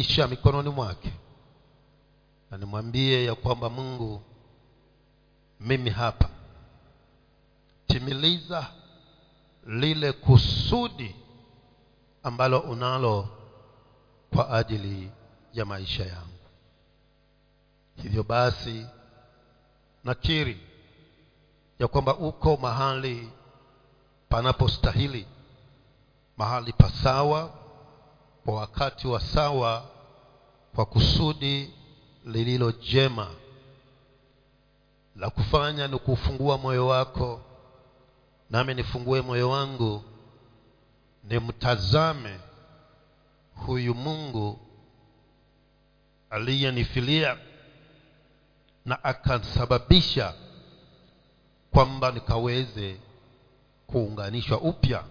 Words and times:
isha 0.00 0.28
mikononi 0.28 0.68
mwake. 0.68 1.12
Na 2.50 2.58
nimwambie 2.58 3.24
ya 3.24 3.34
kwamba 3.34 3.68
mungu 3.70 4.22
mimi 5.60 5.90
hapa. 5.90 6.28
Timiliza 7.86 8.66
lile 9.66 10.12
kusudi 10.12 11.16
ambalo 12.22 12.58
unalo 12.60 13.28
kwa 14.34 14.50
ajili 14.50 15.10
ya 15.52 15.64
maisha 15.64 16.04
yangu. 16.06 16.26
Hivyo 18.02 18.22
basi 18.22 18.86
nakiri 20.04 20.60
ya 21.78 21.88
kwamba 21.88 22.16
uko 22.16 22.56
mahali 22.56 23.30
panapostahili 24.28 25.26
mahali 26.36 26.72
pasawa 26.72 27.50
kwa 28.44 28.54
wakati 28.54 29.06
wa 29.08 29.20
sawa 29.20 29.89
kwa 30.74 30.86
kusudi 30.86 31.70
lililo 32.24 32.72
jema 32.72 33.30
la 35.16 35.30
kufanya 35.30 35.88
ni 35.88 35.98
kufungua 35.98 36.58
moyo 36.58 36.86
wako 36.86 37.40
nami 38.50 38.74
nifungue 38.74 39.20
moyo 39.22 39.50
wangu 39.50 40.02
nimtazame 41.24 42.40
huyu 43.54 43.94
mungu 43.94 44.60
aliyenifilia 46.30 47.38
na 48.84 49.04
akasababisha 49.04 50.34
kwamba 51.70 52.12
nikaweze 52.12 52.96
kuunganishwa 53.86 54.60
upya 54.60 55.04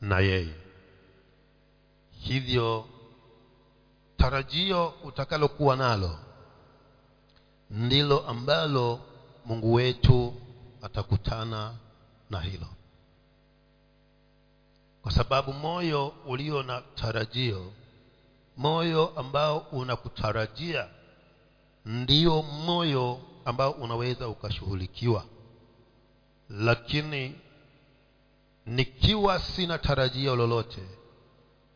na 0.00 0.18
yeye. 0.20 0.54
Hivyo 2.10 2.86
tarajio 4.22 4.88
utakalokuwa 5.04 5.76
nalo 5.76 6.18
ndilo 7.70 8.20
ambalo 8.28 9.00
mungu 9.46 9.72
wetu 9.74 10.34
atakutana 10.82 11.74
na 12.30 12.40
hilo. 12.40 12.66
Kwa 15.02 15.12
sababu 15.12 15.52
moyo 15.52 16.08
ulio 16.26 16.62
na 16.62 16.80
tarajio 16.94 17.72
moyo 18.56 19.12
ambao 19.16 19.58
unakutarajia 19.58 20.88
ndio 21.86 22.42
moyo 22.42 23.20
ambao 23.44 23.70
unaweza 23.70 24.28
ukashughulikiwa. 24.28 25.24
Lakini 26.50 27.34
nikiwa 28.66 29.38
sina 29.40 29.78
tarajio 29.78 30.36
lolote 30.36 30.82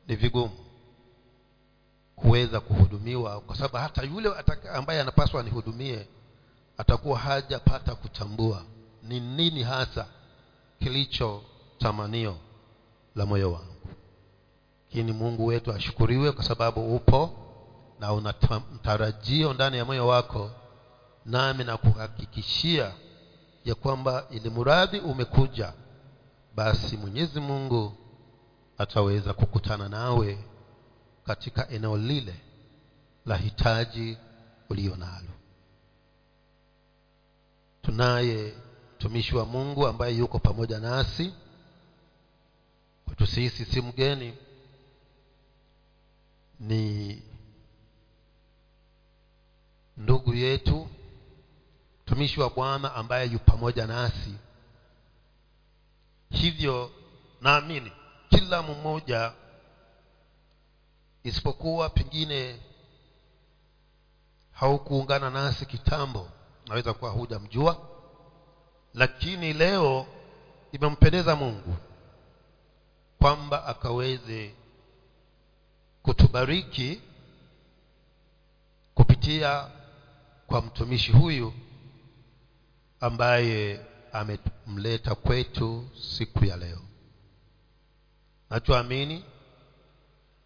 ni 0.09 0.17
vigumu 0.17 0.66
kuweza 2.17 2.61
kuhudumiwa 2.61 3.41
kwa 3.41 3.57
sababu 3.57 3.77
hata 3.77 4.03
yule 4.03 4.31
ambaye 4.75 5.01
anapaswa 5.01 5.41
anihudumie 5.41 6.07
atakuwa 6.79 7.19
hajapata 7.19 7.95
kutambua 7.95 8.63
ni 9.03 9.21
nini 9.21 9.63
hasa 9.63 10.07
kilicho 10.79 11.43
tamanio 11.79 12.37
la 13.17 13.27
moyo 13.27 13.53
wangu. 13.53 13.73
Lakini 14.89 15.13
mungu 15.13 15.47
wetu 15.47 15.73
ashukuriwe 15.73 16.33
kwa 16.33 16.45
sababu 16.45 16.97
upo 16.97 17.31
na 18.01 18.13
una 18.13 18.35
mtarajio 18.75 19.53
ndani 19.53 19.77
ya 19.79 19.85
moyo 19.85 20.07
wako 20.07 20.51
nami 21.27 21.65
nakuhakikishia 21.65 22.93
ya 23.65 23.75
kwamba 23.75 24.27
ili 24.31 24.51
mradhi 24.51 24.99
umekuja 24.99 25.73
basi 26.55 26.97
mwenyezi 26.97 27.41
mungu 27.41 27.93
ataweza 28.79 29.33
kukutana 29.35 29.89
nawe 29.89 30.39
katika 31.27 31.69
eneo 31.69 31.97
lile 31.97 32.35
la 33.27 33.37
hitaji 33.37 34.19
ulio 34.71 34.97
nalo. 34.97 35.29
Tunaye 37.83 38.55
mtumishi 38.97 39.37
wa 39.37 39.45
mungu 39.47 39.87
ambaye 39.87 40.15
yuko 40.17 40.39
pamoja 40.39 40.79
nasi. 40.79 41.35
Kwetu 43.05 43.27
sisi 43.27 43.65
si 43.65 43.81
mgeni. 43.81 44.35
Ni 46.61 47.23
ndugu 49.97 50.35
yetu 50.35 50.89
mtumishi 52.03 52.41
wa 52.41 52.51
bwana 52.51 52.95
ambaye 52.95 53.29
yu 53.31 53.39
pamoja 53.39 53.87
nasi. 53.87 54.35
Hivyo 56.31 56.91
naamini 57.41 57.93
kila 58.29 58.63
mmoja 58.63 59.33
isipokuwa 61.27 61.89
pengine 61.91 62.61
haukuungana 64.53 65.31
nasi 65.31 65.67
kitambo 65.67 66.29
naweza 66.67 66.93
kuwa 66.95 67.11
hujamjua. 67.11 67.89
Lakini 68.95 69.53
leo 69.53 70.07
imempendeza 70.73 71.37
mungu 71.37 71.77
kwamba 73.19 73.65
akaweze 73.67 74.55
kutubariki 76.03 77.01
kupitia 78.95 79.71
kwa 80.47 80.63
mtumishi 80.63 81.13
huyu 81.13 81.53
ambaye 83.01 83.81
amemleta 84.13 85.15
kwetu 85.15 85.89
siku 86.17 86.45
ya 86.45 86.57
leo. 86.57 86.81
Nachoamini 88.51 89.25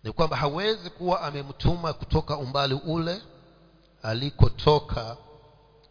ni 0.05 0.12
kwamba 0.12 0.37
hawezi 0.37 0.91
kuwa 0.91 1.21
amemtuma 1.21 1.93
kutoka 1.93 2.37
umbali 2.37 2.75
ule 2.75 3.22
alikotoka 4.03 5.16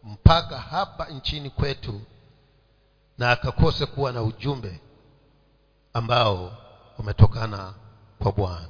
mpaka 0.04 0.58
hapa 0.58 1.06
nchini 1.06 1.50
kwetu 1.50 2.00
na 3.18 3.30
akakose 3.30 3.86
kuwa 3.86 4.12
na 4.12 4.22
ujumbe 4.22 4.80
ambao 5.92 6.56
umetokana 6.98 7.74
kwa 8.22 8.32
bwana. 8.32 8.68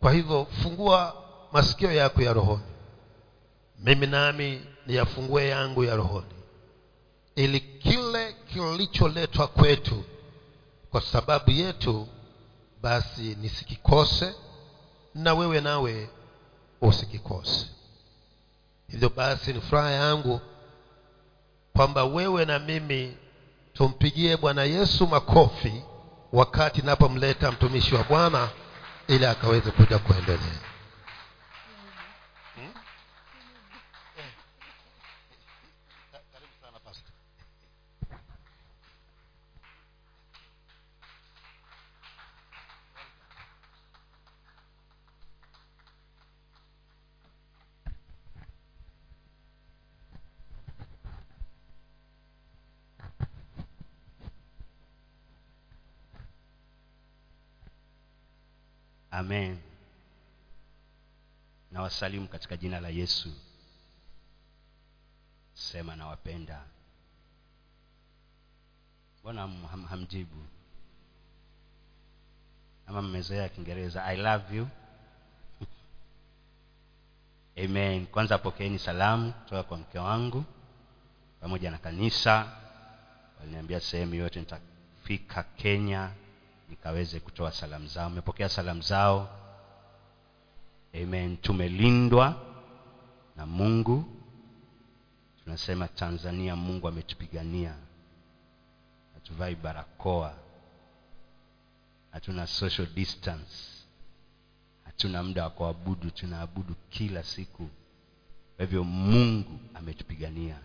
Kwa 0.00 0.12
hivyo 0.12 0.46
fungua 0.62 1.14
masikio 1.52 1.92
yako 1.92 2.22
ya 2.22 2.32
rohoni. 2.32 2.62
Mimi 3.78 4.06
nami 4.06 4.66
niyafungue 4.86 5.48
yangu 5.48 5.84
ya 5.84 5.96
rohoni. 5.96 6.26
Ili 7.36 7.60
kile 7.60 8.32
kilicholetwa 8.32 9.46
kwetu 9.46 10.04
kwa 10.90 11.00
sababu 11.00 11.50
yetu 11.50 12.08
basi 12.86 13.36
nisikikose 13.40 14.34
na 15.14 15.34
wewe 15.34 15.60
nawe 15.60 16.08
usikikose. 16.80 17.66
Hivyo 18.90 19.08
basi 19.16 19.52
ni 19.52 19.60
furaha 19.60 19.90
yangu 19.90 20.40
kwamba 21.76 22.04
wewe 22.04 22.44
na 22.44 22.58
mimi 22.58 23.16
tumpigie 23.74 24.36
bwana 24.36 24.64
yesu 24.64 25.06
makofi 25.06 25.82
wakati 26.32 26.82
napomleta 26.82 27.52
mtumishi 27.52 27.94
wa 27.94 28.02
bwana 28.04 28.48
ili 29.08 29.26
akaweze 29.26 29.70
kuja 29.70 29.98
kuendelea 29.98 30.60
amen. 59.16 59.58
Nawasalimu 61.70 62.28
katika 62.28 62.56
jina 62.56 62.80
la 62.80 62.88
yesu. 62.88 63.32
Sema 65.54 65.96
nawapenda. 65.96 66.62
Mbona 69.20 69.42
ham- 69.46 69.66
ham- 69.66 69.86
hamjibu. 69.86 70.44
Ama 72.86 73.02
mmezoea 73.02 73.48
kiingereza 73.48 74.04
i 74.04 74.16
love 74.16 74.56
you. 74.56 74.68
Amen. 77.64 78.06
Kwanza 78.06 78.38
pokeeni 78.38 78.78
salamu 78.78 79.32
kutoka 79.32 79.62
kwa 79.62 79.76
mke 79.78 79.98
wangu 79.98 80.44
pamoja 81.40 81.70
na 81.70 81.78
kanisa. 81.78 82.56
Waliniambia 83.40 83.80
sehemu 83.80 84.14
yote 84.14 84.40
nitafika 84.40 85.42
kenya 85.42 86.10
nikaweze 86.68 87.20
kutoa 87.20 87.52
salamu 87.52 87.86
zao. 87.86 88.10
Mmepokea 88.10 88.48
salamu 88.48 88.82
zao. 88.82 89.28
Amen. 90.94 91.36
Tumelindwa 91.36 92.42
na 93.36 93.46
mungu. 93.46 94.04
Tunasema 95.44 95.88
tanzania 95.88 96.56
mungu 96.56 96.88
ametupigania. 96.88 97.74
Hatuvai 99.14 99.54
barakoa. 99.54 100.34
Hatuna 102.12 102.46
social 102.46 102.86
distance. 102.86 103.54
Hatuna 104.84 105.22
muda 105.22 105.44
wa 105.44 105.50
kuabudu. 105.50 106.10
Tunaabudu 106.10 106.74
kila 106.90 107.22
siku. 107.22 107.68
Kwa 108.56 108.64
hivyo 108.64 108.84
mungu 108.84 109.58
ametupigania. 109.74 110.58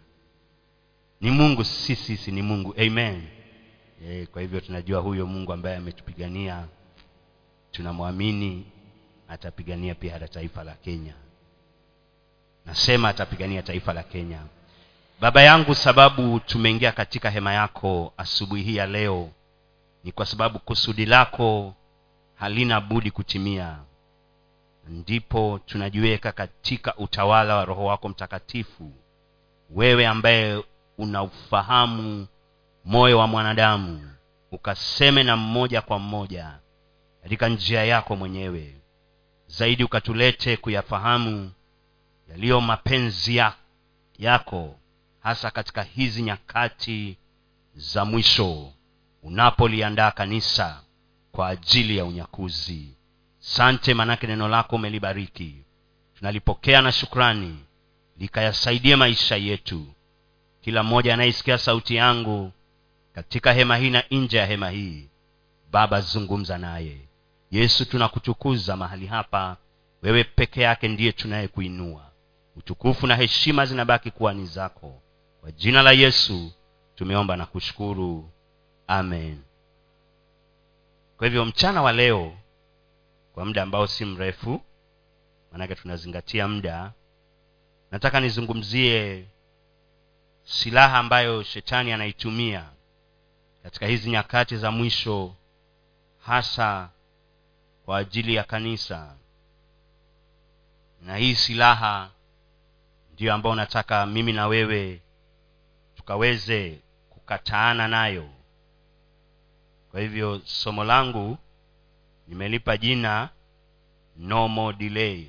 Ni 1.21 1.31
mungu 1.31 1.63
si 1.63 1.95
sisi 1.95 2.31
ni 2.31 2.41
mungu. 2.41 2.73
Amen 2.77 3.40
e, 4.07 4.25
kwa 4.25 4.41
hivyo 4.41 4.61
tunajua 4.61 5.01
huyo 5.01 5.25
mungu 5.27 5.53
ambaye 5.53 5.75
ametupigania 5.75 6.65
tunamwamini 7.71 8.65
atapigania 9.27 9.95
pia 9.95 10.13
hata 10.13 10.27
taifa 10.27 10.63
la 10.63 10.73
kenya. 10.73 11.13
Nasema 12.65 13.09
atapigania 13.09 13.61
taifa 13.63 13.93
la 13.93 14.03
kenya. 14.03 14.39
Baba 15.19 15.41
yangu 15.41 15.75
sababu 15.75 16.39
tumeingia 16.39 16.91
katika 16.91 17.29
hema 17.29 17.53
yako 17.53 18.13
asubuhi 18.17 18.63
hii 18.63 18.75
ya 18.75 18.85
leo 18.87 19.29
ni 20.03 20.11
kwa 20.11 20.25
sababu 20.25 20.59
kusudi 20.59 21.05
lako 21.05 21.75
halina 22.35 22.81
budi 22.81 23.11
kutimia. 23.11 23.77
Ndipo 24.87 25.59
tunajiweka 25.65 26.31
katika 26.31 26.95
utawala 26.97 27.55
wa 27.55 27.65
roho 27.65 27.85
wako 27.85 28.09
mtakatifu. 28.09 28.91
Wewe 29.69 30.07
ambaye 30.07 30.63
unaufahamu 30.97 32.27
moyo 32.85 33.17
wa 33.19 33.27
mwanadamu 33.27 34.11
ukaseme 34.51 35.23
na 35.23 35.37
mmoja 35.37 35.81
kwa 35.81 35.99
mmoja 35.99 36.59
katika 37.23 37.49
njia 37.49 37.83
yako 37.83 38.15
mwenyewe. 38.15 38.75
Zaidi 39.47 39.83
ukatulete 39.83 40.57
kuyafahamu 40.57 41.51
yaliyo 42.29 42.61
mapenzi 42.61 43.35
ya, 43.35 43.53
yako 44.17 44.75
hasa 45.19 45.51
katika 45.51 45.83
hizi 45.83 46.21
nyakati 46.21 47.17
za 47.75 48.05
mwisho 48.05 48.73
unapoliandaa 49.23 50.11
kanisa 50.11 50.83
kwa 51.31 51.47
ajili 51.47 51.97
ya 51.97 52.05
unyakuzi. 52.05 52.97
Sante 53.39 53.93
manake 53.93 54.27
neno 54.27 54.47
lako 54.47 54.75
umelibariki. 54.75 55.55
Tunalipokea 56.17 56.81
na 56.81 56.91
shukrani 56.91 57.59
likayasaidie 58.17 58.95
maisha 58.95 59.35
yetu. 59.35 59.85
Kila 60.61 60.83
mmoja 60.83 61.13
anayesikia 61.13 61.57
sauti 61.57 61.95
yangu 61.95 62.51
katika 63.13 63.53
hema 63.53 63.77
hii 63.77 63.89
na 63.89 64.03
nje 64.11 64.37
ya 64.37 64.45
hema 64.45 64.69
hii. 64.69 65.09
Baba 65.71 66.01
zungumza 66.01 66.57
naye. 66.57 66.97
Yesu 67.51 67.85
tunakutukuza 67.85 68.77
mahali 68.77 69.05
hapa. 69.07 69.57
Wewe 70.01 70.23
peke 70.23 70.61
yake 70.61 70.87
ndiye 70.87 71.11
tunayekuinua. 71.11 72.11
Utukufu 72.55 73.07
na 73.07 73.15
heshima 73.15 73.65
zinabaki 73.65 74.11
kuwa 74.11 74.33
ni 74.33 74.45
zako. 74.45 75.01
Kwa 75.41 75.51
jina 75.51 75.81
la 75.81 75.91
yesu 75.91 76.51
tumeomba 76.95 77.37
na 77.37 77.45
kushukuru. 77.45 78.29
Amen. 78.87 79.41
Kwa 81.17 81.27
hivyo 81.27 81.45
mchana 81.45 81.81
wa 81.81 81.91
leo 81.91 82.37
kwa 83.33 83.45
muda 83.45 83.63
ambao 83.63 83.87
si 83.87 84.05
mrefu 84.05 84.61
manake 85.51 85.75
tunazingatia 85.75 86.47
muda 86.47 86.91
nataka 87.91 88.19
nizungumzie 88.19 89.25
silaha 90.43 90.97
ambayo 90.97 91.43
shetani 91.43 91.91
anaitumia 91.91 92.65
katika 93.63 93.85
hizi 93.85 94.09
nyakati 94.09 94.57
za 94.57 94.71
mwisho 94.71 95.35
hasa 96.25 96.89
kwa 97.85 97.97
ajili 97.97 98.35
ya 98.35 98.43
kanisa. 98.43 99.15
Na 101.01 101.17
hii 101.17 101.35
silaha 101.35 102.09
ndiyo 103.13 103.33
ambayo 103.33 103.55
nataka 103.55 104.05
mimi 104.05 104.33
na 104.33 104.47
wewe 104.47 105.01
tukaweze 105.95 106.79
kukataana 107.09 107.87
nayo. 107.87 108.29
Kwa 109.91 109.99
hivyo 110.01 110.41
somo 110.45 110.83
langu 110.83 111.37
nimelipa 112.27 112.77
jina 112.77 113.29
no 114.17 114.47
more 114.47 114.77
delay. 114.77 115.27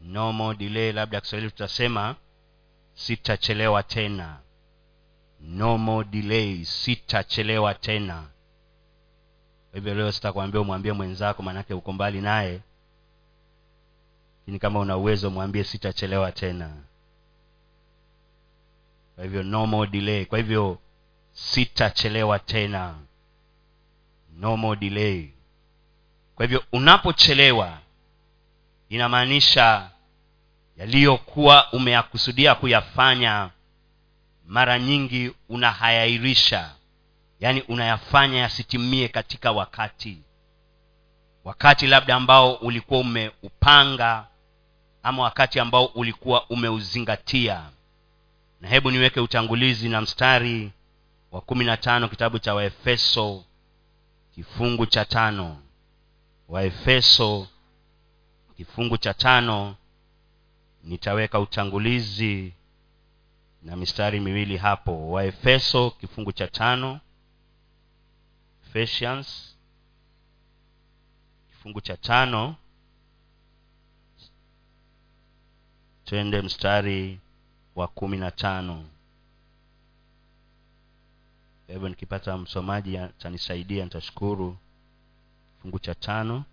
No 0.00 0.32
more 0.32 0.58
delay 0.58 0.92
labda 0.92 1.20
kiswahili 1.20 1.50
tutasema 1.50 2.16
sitachelewa 2.94 3.82
tena 3.82 4.41
no 5.42 5.78
more 5.78 6.08
delay 6.08 6.64
sitachelewa 6.64 7.74
tena. 7.74 8.22
Kwa 9.70 9.78
hivyo 9.80 9.94
leo 9.94 10.12
sitakwambia 10.12 10.60
umwambie 10.60 10.92
mwenzako 10.92 11.42
maanake 11.42 11.74
uko 11.74 11.92
mbali 11.92 12.20
naye. 12.20 12.60
Lakini 14.40 14.58
kama 14.58 14.80
una 14.80 14.96
uwezo 14.96 15.30
mwambie 15.30 15.64
sitachelewa 15.64 16.32
tena. 16.32 16.70
Kwa 19.14 19.24
hivyo 19.24 19.42
no 19.42 19.66
more 19.66 19.90
delay. 19.90 20.24
Kwa 20.24 20.38
hivyo 20.38 20.78
sitachelewa 21.32 22.38
tena. 22.38 22.94
No 24.36 24.56
more 24.56 24.80
delay. 24.80 25.28
Kwa 26.34 26.44
hivyo 26.46 26.64
unapochelewa 26.72 27.78
inamaanisha 28.88 29.90
yaliyokuwa 30.76 31.72
umeyakusudia 31.72 32.54
kuyafanya 32.54 33.50
mara 34.52 34.78
nyingi 34.78 35.32
unahayairisha 35.48 36.74
yaani 37.40 37.60
unayafanya 37.62 38.38
yasitimie 38.38 39.08
katika 39.08 39.52
wakati. 39.52 40.18
Wakati 41.44 41.86
labda 41.86 42.16
ambao 42.16 42.54
ulikuwa 42.54 43.00
umeupanga 43.00 44.26
ama 45.02 45.22
wakati 45.22 45.60
ambao 45.60 45.84
ulikuwa 45.86 46.46
umeuzingatia. 46.50 47.70
Na 48.60 48.68
hebu 48.68 48.90
niweke 48.90 49.20
utangulizi 49.20 49.88
na 49.88 50.00
mstari 50.00 50.72
wa 51.30 51.40
kumi 51.40 51.64
na 51.64 51.76
tano 51.76 52.08
kitabu 52.08 52.38
cha 52.38 52.54
waefeso 52.54 53.44
kifungu 54.34 54.86
cha 54.86 55.04
tano. 55.04 55.58
Waefeso 56.48 57.46
kifungu 58.56 58.98
cha 58.98 59.14
tano. 59.14 59.74
Nitaweka 60.84 61.40
utangulizi 61.40 62.52
na 63.62 63.76
mistari 63.76 64.20
miwili 64.20 64.56
hapo. 64.56 65.10
Waefeso 65.10 65.90
kifungu 65.90 66.32
cha 66.32 66.46
tano. 66.48 67.00
Ephesians 68.66 69.56
kifungu 71.48 71.80
cha 71.80 71.96
tano. 71.96 72.56
Twende 76.04 76.42
mstari 76.42 77.20
wa 77.74 77.88
kumi 77.88 78.16
na 78.16 78.30
tano. 78.30 78.84
Kwa 81.66 81.74
hivyo 81.74 81.88
nikipata 81.88 82.38
msomaji 82.38 82.98
atanisaidia 82.98 83.84
nitashukuru. 83.84 84.56
Kifungu 85.56 85.78
cha 85.78 85.94
tano. 85.94 86.44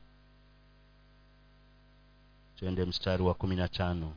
Twende 2.56 2.86
mstari 2.86 3.24
wa 3.24 3.34
kumi 3.34 3.56
na 3.56 3.68
tano 3.68 4.14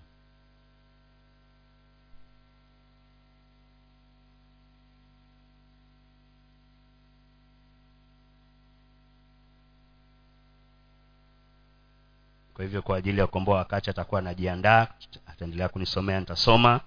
kwa 12.63 12.67
hivyo 12.67 12.83
kwa 12.83 12.97
ajili 12.97 13.21
ya 13.21 13.27
kukomboa 13.27 13.57
wakati 13.59 13.91
atakuwa 13.91 14.19
anajiandaa 14.21 14.87
ataendelea 15.27 15.69
kunisomea 15.69 16.21
nitasoma. 16.21 16.81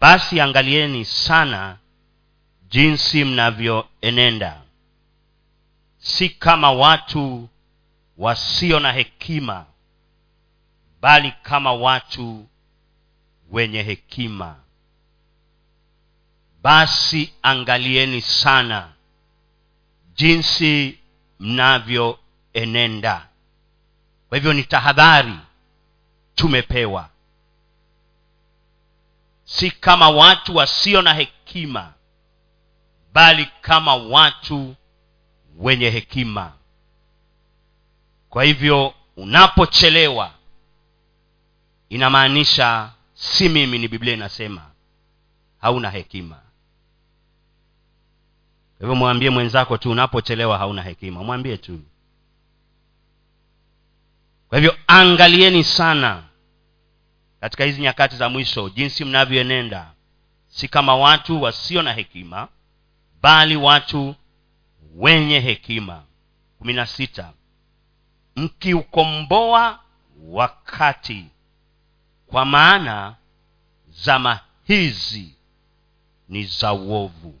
Basi 0.00 0.40
angalieni 0.40 1.04
sana 1.04 1.78
jinsi 2.68 3.24
mnavyoenenda. 3.24 4.62
Si 5.98 6.28
kama 6.28 6.72
watu 6.72 7.48
wasio 8.18 8.80
na 8.80 8.92
hekima 8.92 9.66
bali 11.00 11.32
kama 11.42 11.72
watu 11.72 12.46
wenye 13.50 13.82
hekima. 13.82 14.56
Basi 16.62 17.32
angalieni 17.42 18.20
sana 18.20 18.88
jinsi 20.14 20.98
mnavyoenenda 21.40 23.28
kwa 24.32 24.36
hivyo 24.38 24.52
ni 24.52 24.64
tahadhari 24.64 25.34
tumepewa. 26.34 27.08
Si 29.44 29.70
kama 29.70 30.10
watu 30.10 30.56
wasio 30.56 31.02
na 31.02 31.14
hekima 31.14 31.92
bali 33.12 33.48
kama 33.60 33.94
watu 33.94 34.74
wenye 35.56 35.90
hekima. 35.90 36.52
Kwa 38.30 38.44
hivyo 38.44 38.94
unapochelewa 39.16 40.30
inamaanisha 41.88 42.90
si 43.14 43.48
mimi 43.48 43.78
ni 43.78 43.88
biblia 43.88 44.14
inasema 44.14 44.70
hauna 45.60 45.90
hekima. 45.90 46.36
Kwa 48.78 48.80
hivyo 48.80 48.94
mwambie 48.94 49.30
mwenzako 49.30 49.76
tu 49.78 49.90
unapochelewa 49.90 50.58
hauna 50.58 50.82
hekima. 50.82 51.22
Mwambie 51.24 51.56
tu 51.56 51.80
kwa 54.52 54.58
hivyo 54.58 54.78
angalieni 54.86 55.64
sana 55.64 56.22
katika 57.40 57.64
hizi 57.64 57.80
nyakati 57.80 58.16
za 58.16 58.28
mwisho 58.28 58.68
jinsi 58.68 59.04
mnavyoenenda. 59.04 59.92
Si 60.48 60.68
kama 60.68 60.96
watu 60.96 61.42
wasio 61.42 61.82
na 61.82 61.92
hekima 61.92 62.48
bali 63.22 63.56
watu 63.56 64.14
wenye 64.94 65.40
hekima. 65.40 66.02
Kumi 66.58 66.72
na 66.72 66.86
sita. 66.86 67.32
Mkiukomboa 68.36 69.78
wakati. 70.24 71.26
Kwa 72.26 72.44
maana 72.44 73.14
zama 73.90 74.40
hizi 74.64 75.34
ni 76.28 76.44
za 76.44 76.72
uovu. 76.72 77.38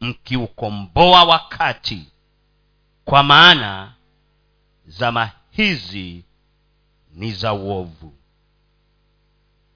Mkiukomboa 0.00 1.24
wakati. 1.24 2.08
Kwa 3.04 3.22
maana 3.22 3.92
zama 4.86 5.30
hizi 5.56 6.24
ni 7.10 7.32
za 7.32 7.52
uovu. 7.52 8.14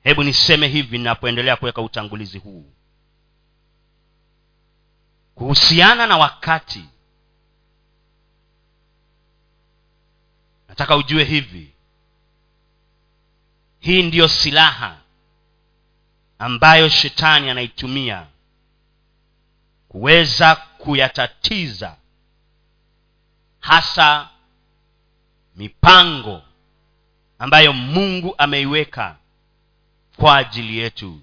Hebu 0.02 0.22
niseme 0.22 0.68
hivi 0.68 0.98
ninapoendelea 0.98 1.56
kuweka 1.56 1.82
utangulizi 1.82 2.38
huu. 2.38 2.72
Kuhusiana 5.34 6.06
na 6.06 6.16
wakati 6.16 6.84
nataka 10.68 10.96
ujue 10.96 11.24
hivi. 11.24 11.72
Hii 13.78 14.02
ndiyo 14.02 14.28
silaha 14.28 15.00
ambayo 16.38 16.88
shetani 16.88 17.50
anaitumia 17.50 18.26
kuweza 19.88 20.56
kuyatatiza 20.56 21.96
hasa 23.60 24.28
mipango 25.56 26.42
ambayo 27.38 27.72
mungu 27.72 28.34
ameiweka 28.38 29.16
kwa 30.16 30.36
ajili 30.36 30.78
yetu. 30.78 31.20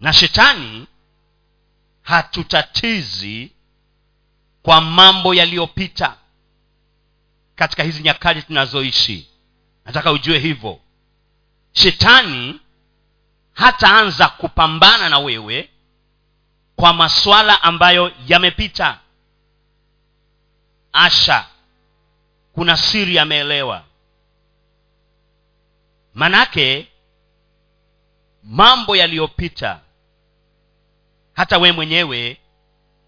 Na 0.00 0.12
shetani 0.12 0.86
hatutatizi 2.02 3.52
kwa 4.62 4.80
mambo 4.80 5.34
yaliyopita 5.34 6.16
katika 7.54 7.82
hizi 7.82 8.02
nyakati 8.02 8.42
tunazoishi. 8.42 9.28
Nataka 9.84 10.12
ujue 10.12 10.38
hivyo. 10.38 10.80
Shetani 11.72 12.60
hataanza 13.52 14.28
kupambana 14.28 15.08
na 15.08 15.18
wewe 15.18 15.70
kwa 16.76 16.92
masuala 16.92 17.62
ambayo 17.62 18.12
yamepita. 18.26 18.98
Asha 20.92 21.46
kuna 22.58 22.76
siri 22.76 23.18
ameelewa. 23.18 23.84
Manake 26.14 26.88
mambo 28.42 28.96
yaliyopita 28.96 29.80
hata 31.34 31.58
we 31.58 31.72
mwenyewe 31.72 32.40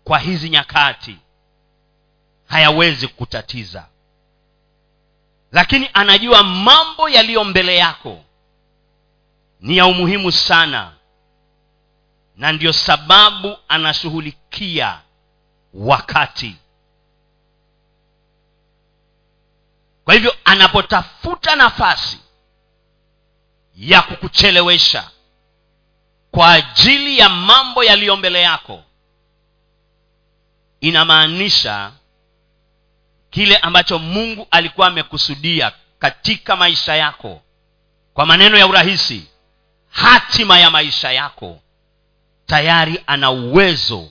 kwa 0.05 0.19
hizi 0.19 0.51
nyakati 0.51 1.17
hayawezi 2.47 3.09
kutatiza 3.09 3.87
lakini 5.53 5.91
anajua 5.95 6.43
mambo 6.43 7.09
yaliyo 7.09 7.45
mbele 7.45 7.77
yako 7.77 8.25
ni 9.61 9.77
ya 9.77 9.87
umuhimu 9.87 10.33
sana 10.33 10.93
na 12.37 12.53
ndiyo 12.53 12.73
sababu 12.73 13.57
anashughulikia 13.69 15.01
wakati 15.75 16.57
kwa 20.05 20.15
hivyo 20.15 20.37
anapotafuta 20.45 21.57
nafasi 21.57 22.19
ya 23.77 24.03
kukuchelewesha 24.03 25.11
kwa 26.31 26.53
ajili 26.53 27.19
ya 27.19 27.29
mambo 27.29 27.85
yaliyo 27.85 28.17
mbele 28.17 28.41
yako 28.43 28.85
inamaanisha 30.81 31.93
kile 33.31 33.57
ambacho 33.57 33.99
mungu 33.99 34.47
alikuwa 34.51 34.87
amekusudia 34.87 35.73
katika 35.99 36.57
maisha 36.57 36.95
yako 36.97 37.43
kwa 38.15 38.27
maneno 38.27 38.59
ya 38.59 38.67
urahisi 38.67 39.27
hatima 39.91 40.59
ya 40.59 40.71
maisha 40.71 41.13
yako 41.13 41.61
tayari 42.47 43.05
ana 43.07 43.31
uwezo 43.31 44.09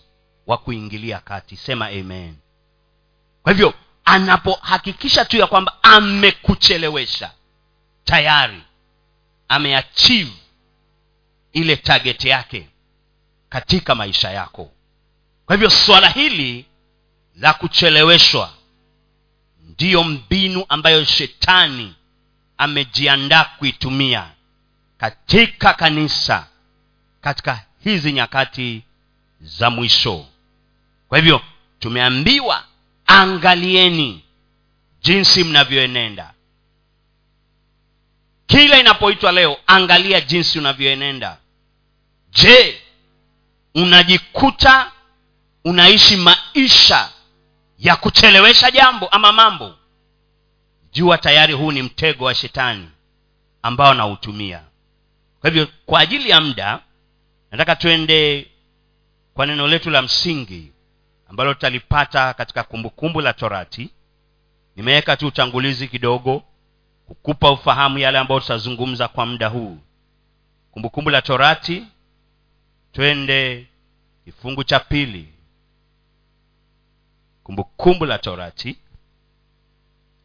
wa 0.48 0.58
kuingilia 0.58 1.19
kati. 1.19 1.58
Sema 1.58 1.88
amen. 1.88 2.36
Kwa 3.43 3.51
hivyo 3.51 3.74
anapohakikisha 4.09 5.25
tu 5.25 5.37
ya 5.37 5.47
kwamba 5.47 5.83
amekuchelewesha 5.83 7.31
tayari 8.05 8.63
ameachieve 9.47 10.31
ile 11.53 11.75
target 11.75 12.25
yake 12.25 12.69
katika 13.49 13.95
maisha 13.95 14.31
yako. 14.31 14.71
Kwa 15.45 15.55
hivyo 15.55 15.69
swala 15.69 16.09
hili 16.09 16.65
la 17.35 17.53
kucheleweshwa 17.53 18.53
ndiyo 19.59 20.03
mbinu 20.03 20.65
ambayo 20.69 21.05
shetani 21.05 21.95
amejiandaa 22.57 23.43
kuitumia 23.43 24.31
katika 24.97 25.73
kanisa 25.73 26.47
katika 27.21 27.65
hizi 27.83 28.11
nyakati 28.13 28.83
za 29.41 29.69
mwisho. 29.69 30.25
Kwa 31.09 31.17
hivyo 31.17 31.41
tumeambiwa 31.79 32.63
angalieni 33.09 34.23
jinsi 35.01 35.43
mnavyoenenda. 35.43 36.33
Kila 38.47 38.79
inapoitwa 38.79 39.31
leo 39.31 39.57
angalia 39.67 40.21
jinsi 40.21 40.59
unavyoenenda. 40.59 41.37
Je 42.31 42.81
unajikuta 43.75 44.91
unaishi 45.65 46.15
maisha 46.17 47.09
ya 47.79 47.95
kuchelewesha 47.95 48.71
jambo 48.71 49.07
ama 49.07 49.31
mambo? 49.31 49.75
Jua 50.91 51.17
tayari 51.17 51.53
huu 51.53 51.71
ni 51.71 51.81
mtego 51.81 52.25
wa 52.25 52.35
shetani 52.35 52.89
ambao 53.61 53.91
anautumia 53.91 54.63
kwa 55.41 55.49
hivyo 55.49 55.67
kwa 55.85 55.99
ajili 55.99 56.29
ya 56.29 56.41
muda 56.41 56.79
nataka 57.51 57.75
twende 57.75 58.47
kwa 59.33 59.45
neno 59.45 59.67
letu 59.67 59.89
la 59.89 60.01
msingi 60.01 60.71
ambalo 61.29 61.53
tutalipata 61.53 62.33
katika 62.33 62.63
kumbukumbu 62.63 63.21
la 63.21 63.33
torati. 63.33 63.89
Nimeweka 64.75 65.17
tu 65.17 65.27
utangulizi 65.27 65.88
kidogo 65.88 66.43
kukupa 67.07 67.51
ufahamu 67.51 67.98
yale 67.98 68.17
ambayo 68.17 68.39
tutazungumza 68.39 69.07
kwa 69.07 69.25
muda 69.25 69.48
huu. 69.48 69.77
Kumbukumbu 70.71 71.09
la 71.09 71.21
torati 71.21 71.83
twende 72.91 73.67
kifungu 74.25 74.63
cha 74.63 74.79
pili. 74.79 75.33
Kumbukumbu 77.43 78.05
la 78.05 78.17
torati 78.17 78.77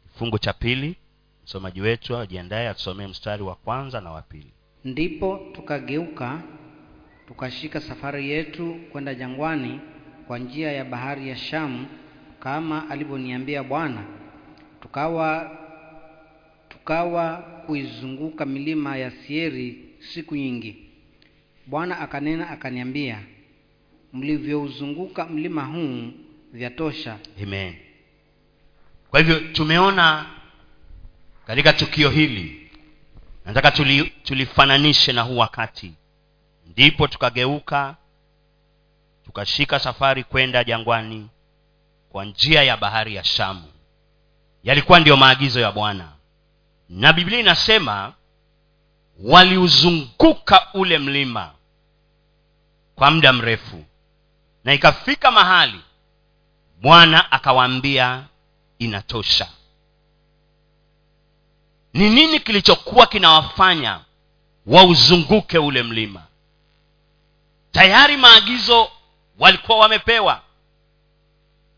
kifungu 0.03 0.39
cha 0.39 0.53
pili. 0.53 0.95
Msomaji 1.43 1.81
wetu 1.81 2.17
ajiandaye 2.17 2.69
atusomee 2.69 3.07
mstari 3.07 3.43
wa 3.43 3.55
kwanza 3.55 4.01
na 4.01 4.11
wa 4.11 4.21
pili. 4.21 4.51
Ndipo 4.83 5.39
tukageuka 5.53 6.41
tukashika 7.27 7.81
safari 7.81 8.29
yetu 8.31 8.79
kwenda 8.91 9.15
jangwani 9.15 9.79
kwa 10.27 10.39
njia 10.39 10.71
ya 10.71 10.85
bahari 10.85 11.29
ya 11.29 11.35
shamu 11.37 11.85
kama 12.39 12.89
alivyoniambia 12.89 13.63
bwana 13.63 14.03
tukawa 14.81 15.57
tukawa 16.69 17.37
kuizunguka 17.37 18.45
milima 18.45 18.97
ya 18.97 19.11
sieri 19.11 19.85
siku 19.99 20.35
nyingi. 20.35 20.77
Bwana 21.65 21.99
akanena 21.99 22.49
akaniambia 22.49 23.19
mlivyouzunguka 24.13 25.25
mlima 25.25 25.63
huu 25.65 26.11
vyatosha 26.53 27.19
amen. 27.43 27.75
Kwa 29.09 29.19
hivyo 29.19 29.39
tumeona 29.39 30.25
katika 31.47 31.73
tukio 31.73 32.09
hili 32.09 32.69
nataka 33.45 33.71
tuli, 33.71 34.03
tulifananishe 34.23 35.13
na 35.13 35.21
huu 35.21 35.37
wakati. 35.37 35.93
Ndipo 36.71 37.07
tukageuka 37.07 37.95
tukashika 39.25 39.79
safari 39.79 40.23
kwenda 40.23 40.63
jangwani 40.63 41.29
kwa 42.09 42.25
njia 42.25 42.63
ya 42.63 42.77
bahari 42.77 43.15
ya 43.15 43.23
shamu. 43.23 43.71
Yalikuwa 44.63 44.99
ndiyo 44.99 45.17
maagizo 45.17 45.59
ya 45.59 45.71
bwana. 45.71 46.11
Na 46.89 47.13
biblia 47.13 47.39
inasema 47.39 48.13
waliuzunguka 49.23 50.67
ule 50.73 50.97
mlima 50.97 51.51
kwa 52.95 53.11
muda 53.11 53.33
mrefu. 53.33 53.85
Na 54.63 54.73
ikafika 54.73 55.31
mahali 55.31 55.79
bwana 56.81 57.31
akawaambia 57.31 58.23
inatosha. 58.79 59.47
Ni 61.93 62.09
nini 62.09 62.39
kilichokuwa 62.39 63.07
kinawafanya 63.07 63.99
wauzunguke 64.65 65.57
ule 65.57 65.83
mlima? 65.83 66.21
Tayari 67.71 68.17
maagizo 68.17 68.89
walikuwa 69.39 69.77
wamepewa. 69.77 70.41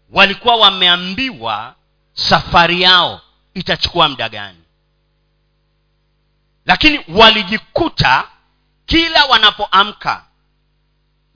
Walikuwa 0.09 0.55
wameambiwa 0.55 1.75
safari 2.13 2.81
yao 2.81 3.21
itachukua 3.53 4.09
muda 4.09 4.29
gani. 4.29 4.63
Lakini 6.65 6.99
walijikuta 7.07 8.27
kila 8.85 9.25
wanapoamka 9.25 10.25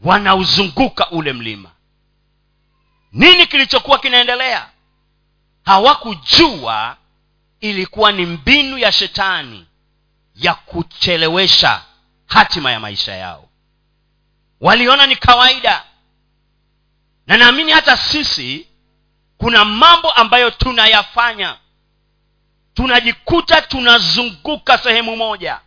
wanauzunguka 0.03 1.09
ule 1.09 1.33
mlima. 1.33 1.71
Nini 3.11 3.47
kilichokuwa 3.47 3.99
kinaendelea? 3.99 4.69
Hawakujua 5.65 6.97
ilikuwa 7.59 8.11
ni 8.11 8.25
mbinu 8.25 8.77
ya 8.77 8.91
shetani 8.91 9.65
ya 10.35 10.53
kuchelewesha 10.53 11.81
hatima 12.27 12.71
ya 12.71 12.79
maisha 12.79 13.15
yao. 13.15 13.49
Waliona 14.61 15.07
ni 15.07 15.15
kawaida 15.15 15.83
na 17.27 17.37
naamini 17.37 17.71
hata 17.71 17.97
sisi 17.97 18.67
kuna 19.37 19.65
mambo 19.65 20.11
ambayo 20.11 20.51
tunayafanya. 20.51 21.57
Tunajikuta 22.73 23.61
tunazunguka 23.61 24.77
sehemu 24.77 25.15
moja. 25.15 25.59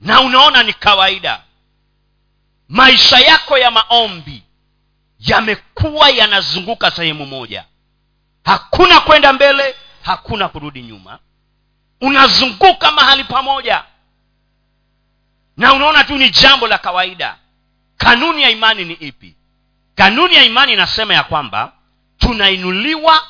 Na 0.00 0.20
unaona 0.20 0.62
ni 0.62 0.72
kawaida. 0.72 1.42
Maisha 2.68 3.18
yako 3.18 3.58
ya 3.58 3.70
maombi 3.70 4.42
yamekuwa 5.18 6.10
yanazunguka 6.10 6.90
sehemu 6.90 7.26
moja. 7.26 7.64
Hakuna 8.44 9.00
kwenda 9.00 9.32
mbele 9.32 9.74
hakuna 10.02 10.48
kurudi 10.48 10.82
nyuma. 10.82 11.18
Unazunguka 12.00 12.92
mahali 12.92 13.24
pamoja. 13.24 13.84
Na 15.56 15.72
unaona 15.74 16.04
tu 16.04 16.16
ni 16.18 16.30
jambo 16.30 16.66
la 16.66 16.78
kawaida. 16.78 17.38
Kanuni 17.96 18.42
ya 18.42 18.50
imani 18.50 18.84
ni 18.84 18.92
ipi 18.94 19.36
kanuni 19.96 20.34
ya 20.34 20.44
imani 20.44 20.72
inasema 20.72 21.14
ya 21.14 21.22
kwamba 21.22 21.72
tunainuliwa 22.18 23.22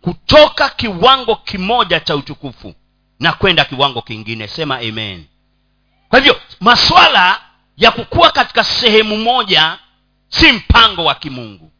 kutoka 0.00 0.68
kiwango 0.68 1.36
kimoja 1.36 2.00
cha 2.00 2.16
utukufu 2.16 2.74
na 3.20 3.32
kwenda 3.32 3.64
kiwango 3.64 4.02
kingine. 4.02 4.48
Sema 4.48 4.78
amen. 4.78 5.26
Kwa 6.08 6.18
hivyo 6.18 6.40
maswala 6.60 7.40
ya 7.76 7.90
kukuwa 7.90 8.30
katika 8.30 8.64
sehemu 8.64 9.16
moja 9.16 9.78
si 10.28 10.52
mpango 10.52 11.04
wa 11.04 11.14
kimungu. 11.14 11.72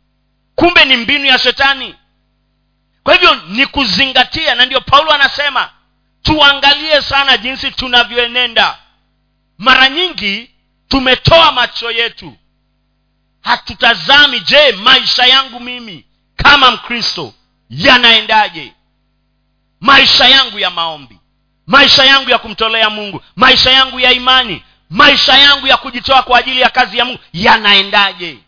Kumbe 0.54 0.84
ni 0.84 0.96
mbinu 0.96 1.24
ya 1.26 1.38
shetani. 1.38 1.94
Kwa 3.02 3.14
hivyo 3.14 3.34
ni 3.48 3.66
kuzingatia 3.66 4.54
na 4.54 4.66
ndio 4.66 4.80
paulo 4.80 5.10
anasema 5.12 5.70
tuangalie 6.22 7.02
sana 7.02 7.36
jinsi 7.36 7.70
tunavyoenenda. 7.70 8.78
Mara 9.58 9.88
nyingi 9.88 10.50
tumetoa 10.88 11.52
macho 11.52 11.90
yetu 11.90 12.36
hatutazami 13.44 14.40
je 14.40 14.72
maisha 14.72 15.26
yangu 15.26 15.60
mimi 15.60 16.06
kama 16.36 16.70
mkristo 16.70 17.34
yanaendaje? 17.70 18.72
Maisha 19.80 20.28
yangu 20.28 20.58
ya 20.58 20.70
maombi 20.70 21.18
maisha 21.66 22.04
yangu 22.04 22.30
ya 22.30 22.38
kumtolea 22.38 22.90
mungu 22.90 23.22
maisha 23.36 23.70
yangu 23.70 24.00
ya 24.00 24.12
imani 24.12 24.62
maisha 24.90 25.38
yangu 25.38 25.66
ya 25.66 25.76
kujitoa 25.76 26.22
kwa 26.22 26.38
ajili 26.38 26.60
ya 26.60 26.70
kazi 26.70 26.98
ya 26.98 27.04
mungu 27.04 27.18
yanaendaje? 27.32 28.38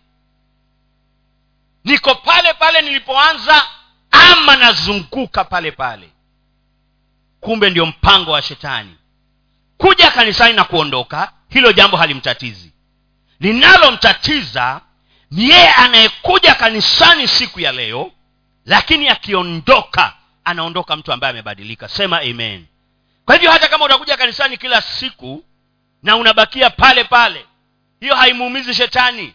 Niko 1.84 2.14
pale 2.14 2.54
pale 2.54 2.80
nilipoanza 2.82 3.66
ama 4.10 4.56
nazunguka 4.56 5.44
pale 5.44 5.70
pale. 5.70 6.10
Kumbe 7.40 7.70
ndio 7.70 7.86
mpango 7.86 8.30
wa 8.30 8.42
shetani. 8.42 8.94
Kuja 9.78 10.10
kanisani 10.10 10.54
na 10.56 10.64
kuondoka 10.64 11.32
hilo 11.48 11.72
jambo 11.72 11.96
halimtatizi. 11.96 12.72
Linalomtatiza 13.40 14.80
ni 15.30 15.48
yeye 15.50 15.68
anayekuja 15.68 16.54
kanisani 16.54 17.28
siku 17.28 17.60
ya 17.60 17.72
leo 17.72 18.12
lakini 18.66 19.08
akiondoka 19.08 20.16
anaondoka 20.44 20.96
mtu 20.96 21.12
ambaye 21.12 21.30
amebadilika. 21.30 21.88
Sema 21.88 22.20
amen. 22.20 22.66
Kwa 23.24 23.34
hivyo 23.34 23.50
hata 23.50 23.68
kama 23.68 23.84
utakuja 23.84 24.16
kanisani 24.16 24.56
kila 24.56 24.80
siku 24.82 25.44
na 26.02 26.16
unabakia 26.16 26.70
pale 26.70 27.04
pale 27.04 27.46
hiyo 28.00 28.14
haimuumizi 28.14 28.74
shetani. 28.74 29.34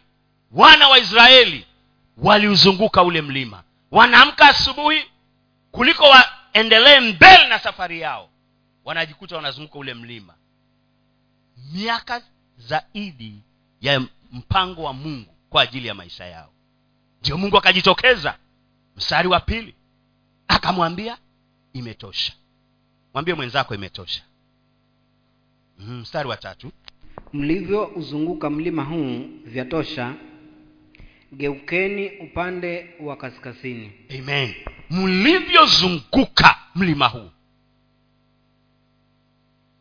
Wana 0.52 0.88
wa 0.88 1.00
israeli 1.00 1.66
waliuzunguka 2.18 3.04
ule 3.04 3.22
mlima. 3.22 3.64
Wanaamka 3.92 4.48
asubuhi 4.48 5.06
kuliko 5.72 6.04
waendelee 6.04 7.00
mbele 7.00 7.48
na 7.48 7.60
safari 7.60 8.02
yao. 8.02 8.30
Wanajikuta 8.86 9.36
wanazunguka 9.36 9.80
ule 9.80 9.94
mlima. 9.94 10.34
Miaka 11.74 12.22
zaidi 12.58 13.34
ya 13.82 14.02
mpango 14.32 14.84
wa 14.84 14.94
mungu 14.94 15.31
kwa 15.52 15.62
ajili 15.62 15.88
ya 15.88 15.94
maisha 15.94 16.26
yao. 16.26 16.50
Ndio 17.22 17.38
mungu 17.38 17.58
akajitokeza. 17.58 18.38
Mstari 18.98 19.28
wa 19.28 19.40
pili. 19.40 19.76
Akamwambia 20.48 21.18
imetosha. 21.74 22.34
Mwambie 23.14 23.34
mwenzako 23.34 23.76
imetosha. 23.76 24.24
Mhm, 25.80 25.94
mstari 26.00 26.30
wa 26.30 26.38
tatu. 26.38 26.72
Mlivyouzunguka 27.34 28.50
mlima 28.50 28.84
huu 28.84 29.26
vyatosha 29.46 30.14
geukeni 31.34 32.10
upande 32.10 32.96
wa 33.00 33.16
kaskazini. 33.18 33.92
Amen. 34.20 34.54
Mlivyozunguka 34.90 36.58
mlima 36.76 37.08
huu. 37.08 37.30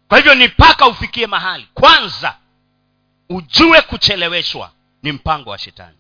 Kwa 0.09 0.19
hivyo 0.19 0.35
ni 0.35 0.47
mpaka 0.49 0.87
ufikie 0.89 1.27
mahali. 1.27 1.69
Kwanza 1.75 2.39
ujue 3.29 3.83
kucheleweshwa 3.83 4.73
ni 5.03 5.13
mpango 5.13 5.51
wa 5.51 5.59
shetani. 5.59 5.97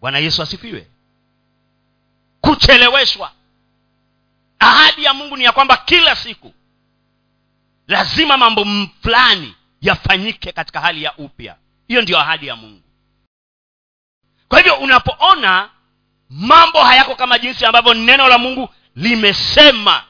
Bwana 0.00 0.18
yesu 0.18 0.42
asifiwe. 0.42 0.90
Kucheleweshwa. 2.40 3.32
Ahadi 4.58 5.04
ya 5.04 5.14
mungu 5.14 5.36
ni 5.36 5.44
ya 5.44 5.52
kwamba 5.52 5.76
kila 5.76 6.16
siku 6.16 6.54
lazima 7.88 8.36
mambo 8.36 8.66
fulani 9.02 9.54
yafanyike 9.80 10.52
katika 10.52 10.80
hali 10.80 11.02
ya 11.02 11.16
upya. 11.16 11.56
Hiyo 11.88 12.02
ndiyo 12.02 12.18
ahadi 12.20 12.46
ya 12.46 12.56
mungu. 12.56 12.82
Kwa 14.48 14.58
hivyo 14.58 14.74
unapoona 14.76 15.70
mambo 16.30 16.82
hayako 16.82 17.14
kama 17.14 17.38
jinsi 17.38 17.64
ambavyo 17.66 17.94
neno 17.94 18.28
la 18.28 18.38
mungu 18.38 18.68
limesema 18.96 20.04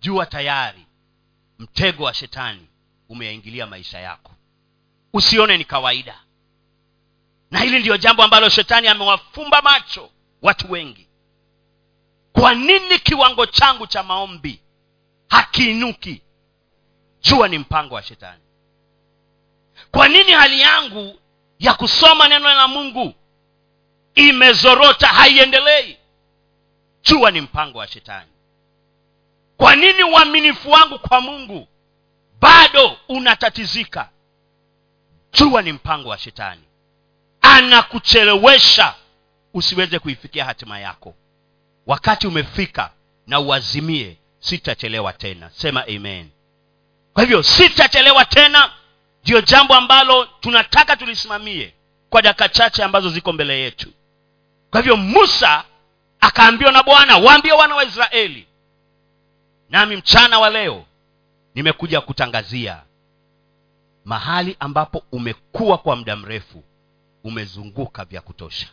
jua 0.00 0.26
tayari 0.26 0.86
mtego 1.58 2.04
wa 2.04 2.14
shetani 2.14 2.66
umeyaingilia 3.08 3.66
maisha 3.66 3.98
yako 3.98 4.32
usione 5.12 5.56
ni 5.58 5.64
kawaida. 5.64 6.20
Na 7.50 7.60
hili 7.60 7.78
ndiyo 7.78 7.96
jambo 7.96 8.22
ambalo 8.22 8.48
shetani 8.48 8.88
amewafumba 8.88 9.62
macho 9.62 10.10
watu 10.42 10.72
wengi. 10.72 11.08
Kwa 12.32 12.54
nini 12.54 12.98
kiwango 12.98 13.46
changu 13.46 13.86
cha 13.86 14.02
maombi 14.02 14.60
hakiinuki? 15.28 16.22
Jua 17.20 17.48
ni 17.48 17.58
mpango 17.58 17.94
wa 17.94 18.02
shetani. 18.02 18.42
Kwa 19.90 20.08
nini 20.08 20.32
hali 20.32 20.60
yangu 20.60 21.18
ya 21.58 21.74
kusoma 21.74 22.28
neno 22.28 22.48
la 22.54 22.68
mungu 22.68 23.14
imezorota 24.14 25.06
haiendelei? 25.06 25.96
Jua 27.02 27.30
ni 27.30 27.40
mpango 27.40 27.78
wa 27.78 27.86
shetani. 27.88 28.30
Kwa 29.56 29.76
nini 29.76 30.02
uaminifu 30.04 30.70
wangu 30.70 30.98
kwa 30.98 31.20
mungu 31.20 31.68
bado 32.40 32.96
unatatizika 33.08 34.10
jua 35.38 35.62
ni 35.62 35.72
mpango 35.72 36.08
wa 36.08 36.18
shetani. 36.18 36.62
Anakuchelewesha 37.42 38.94
usiweze 39.54 39.98
kuifikia 39.98 40.44
hatima 40.44 40.78
yako. 40.80 41.14
Wakati 41.86 42.26
umefika 42.26 42.90
na 43.26 43.40
uazimie 43.40 44.16
sitachelewa 44.38 45.12
tena. 45.12 45.50
Sema 45.50 45.84
amen. 45.86 46.30
Kwa 47.12 47.22
hivyo 47.22 47.42
sitachelewa 47.42 48.24
tena 48.24 48.72
ndiyo 49.22 49.40
jambo 49.40 49.74
ambalo 49.74 50.24
tunataka 50.40 50.96
tulisimamie 50.96 51.74
kwa 52.10 52.22
dakika 52.22 52.48
chache 52.48 52.84
ambazo 52.84 53.10
ziko 53.10 53.32
mbele 53.32 53.60
yetu. 53.60 53.92
Kwa 54.70 54.80
hivyo 54.80 54.96
musa 54.96 55.64
akaambiwa 56.20 56.72
na 56.72 56.82
bwana 56.82 57.16
waambie 57.16 57.52
wana 57.52 57.74
wa 57.74 57.84
israeli 57.84 58.46
nami 59.70 59.96
mchana 59.96 60.38
wa 60.38 60.50
leo 60.50 60.84
nimekuja 61.54 62.00
kutangazia 62.00 62.82
mahali 64.08 64.56
ambapo 64.60 65.02
umekuwa 65.12 65.78
kwa 65.78 65.96
muda 65.96 66.16
mrefu 66.16 66.64
umezunguka 67.24 68.04
vya 68.04 68.20
kutosha. 68.20 68.66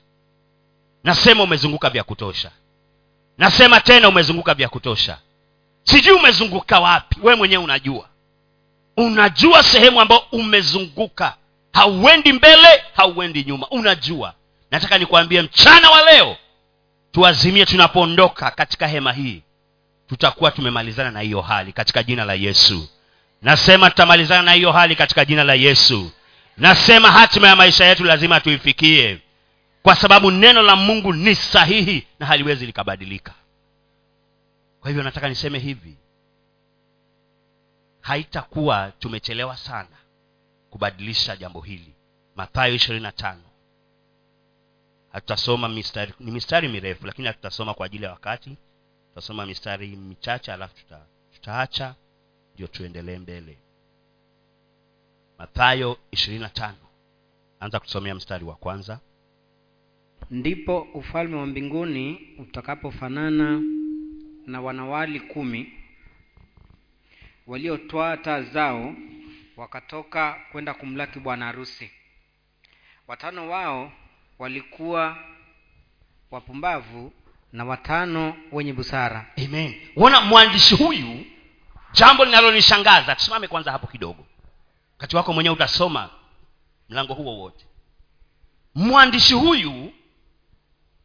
Nasema 1.04 1.44
umezunguka 1.44 1.90
vya 1.90 2.04
kutosha. 2.04 2.52
Nasema 3.38 3.80
tena 3.80 4.10
umezunguka 4.10 4.54
vya 4.54 4.70
kutosha. 4.70 5.18
Sijui 5.84 6.14
umezunguka 6.14 6.80
wapi 6.80 7.16
we 7.24 7.36
mwenyewe 7.36 7.64
unajua. 7.64 8.10
Unajua 8.98 9.64
sehemu 9.64 10.02
ambayo 10.02 10.22
umezunguka. 10.32 11.38
Hauendi 11.74 12.34
mbele 12.34 12.84
hauendi 12.94 13.44
nyuma. 13.44 13.68
Unajua. 13.70 14.34
Nataka 14.72 14.98
nikwambie 14.98 15.42
mchana 15.42 15.90
wa 15.90 16.12
leo 16.12 16.38
tuazimie 17.12 17.66
tunapoondoka 17.66 18.52
katika 18.52 18.88
hema 18.88 19.14
hii. 19.14 19.42
Tutakuwa 20.08 20.52
tumemalizana 20.52 21.12
na 21.12 21.20
hiyo 21.20 21.42
hali 21.42 21.74
katika 21.74 22.04
jina 22.04 22.26
la 22.26 22.34
yesu 22.34 22.88
nasema 23.46 23.90
tutamalizana 23.90 24.42
na 24.42 24.52
hiyo 24.54 24.72
hali 24.72 24.96
katika 24.96 25.26
jina 25.26 25.44
la 25.44 25.54
yesu. 25.54 26.12
Nasema 26.58 27.12
hatima 27.12 27.48
ya 27.48 27.56
maisha 27.56 27.86
yetu 27.86 28.04
lazima 28.04 28.40
tuifikie 28.40 29.22
kwa 29.84 29.96
sababu 29.96 30.32
neno 30.32 30.62
la 30.62 30.76
mungu 30.76 31.14
ni 31.14 31.36
sahihi 31.36 32.08
na 32.20 32.26
haliwezi 32.26 32.66
likabadilika. 32.66 33.34
Kwa 34.80 34.90
hivyo 34.90 35.04
nataka 35.04 35.30
niseme 35.30 35.60
hivi 35.60 35.98
haitakuwa 38.02 38.92
tumechelewa 39.00 39.58
sana 39.58 39.98
kubadilisha 40.70 41.36
jambo 41.36 41.62
hili. 41.62 41.94
Mathayo 42.36 42.76
ishirini 42.76 43.04
na 43.04 43.12
tano. 43.12 43.44
Hatutasoma 45.12 45.70
mistari 45.70 46.14
ni 46.20 46.32
mistari 46.32 46.68
mirefu 46.68 47.06
lakini 47.08 47.28
hatutasoma 47.28 47.74
kwa 47.74 47.86
ajili 47.86 48.04
ya 48.04 48.12
wakati. 48.12 48.58
Tutasoma 49.10 49.46
mistari 49.46 49.88
michache 49.88 50.54
alafu 50.54 50.76
tuta, 50.76 51.00
tutaacha 51.34 51.96
ndio 52.56 52.68
tuendelee 52.68 53.18
mbele. 53.20 53.58
Mathayo 55.38 55.98
ishirini 56.12 56.42
na 56.44 56.50
tano. 56.50 56.78
Anza 57.60 57.80
kusomea 57.80 58.16
mstari 58.16 58.46
wa 58.46 58.56
kwanza. 58.56 59.00
Ndipo 60.32 60.82
ufalme 60.94 61.36
wa 61.36 61.46
mbinguni 61.46 62.36
utakapofanana 62.40 63.62
na 64.46 64.62
wanawali 64.62 65.20
kumi 65.20 65.74
waliotwaa 67.48 68.18
taa 68.18 68.42
zao 68.42 68.96
wakatoka 69.58 70.40
kwenda 70.52 70.74
kumlaki 70.74 71.20
bwana 71.20 71.46
harusi. 71.46 71.92
Watano 73.08 73.50
wao 73.50 73.92
walikuwa 74.40 75.18
wapumbavu 76.32 77.12
na 77.54 77.66
watano 77.66 78.38
wenye 78.52 78.74
busara. 78.74 79.26
Amen. 79.46 79.76
Uona 79.96 80.22
mwandishi 80.22 80.76
huyu 80.76 81.26
jambo 81.96 82.26
linalonishangaza. 82.26 83.16
Tusimame 83.16 83.48
kwanza 83.48 83.72
hapo 83.72 83.88
kidogo. 83.88 84.26
Wakati 84.98 85.16
wako 85.16 85.34
mwenyewe 85.34 85.56
utasoma 85.56 86.10
mlango 86.90 87.14
huo 87.14 87.38
wote. 87.38 87.66
Mwandishi 88.76 89.34
huyu 89.34 89.94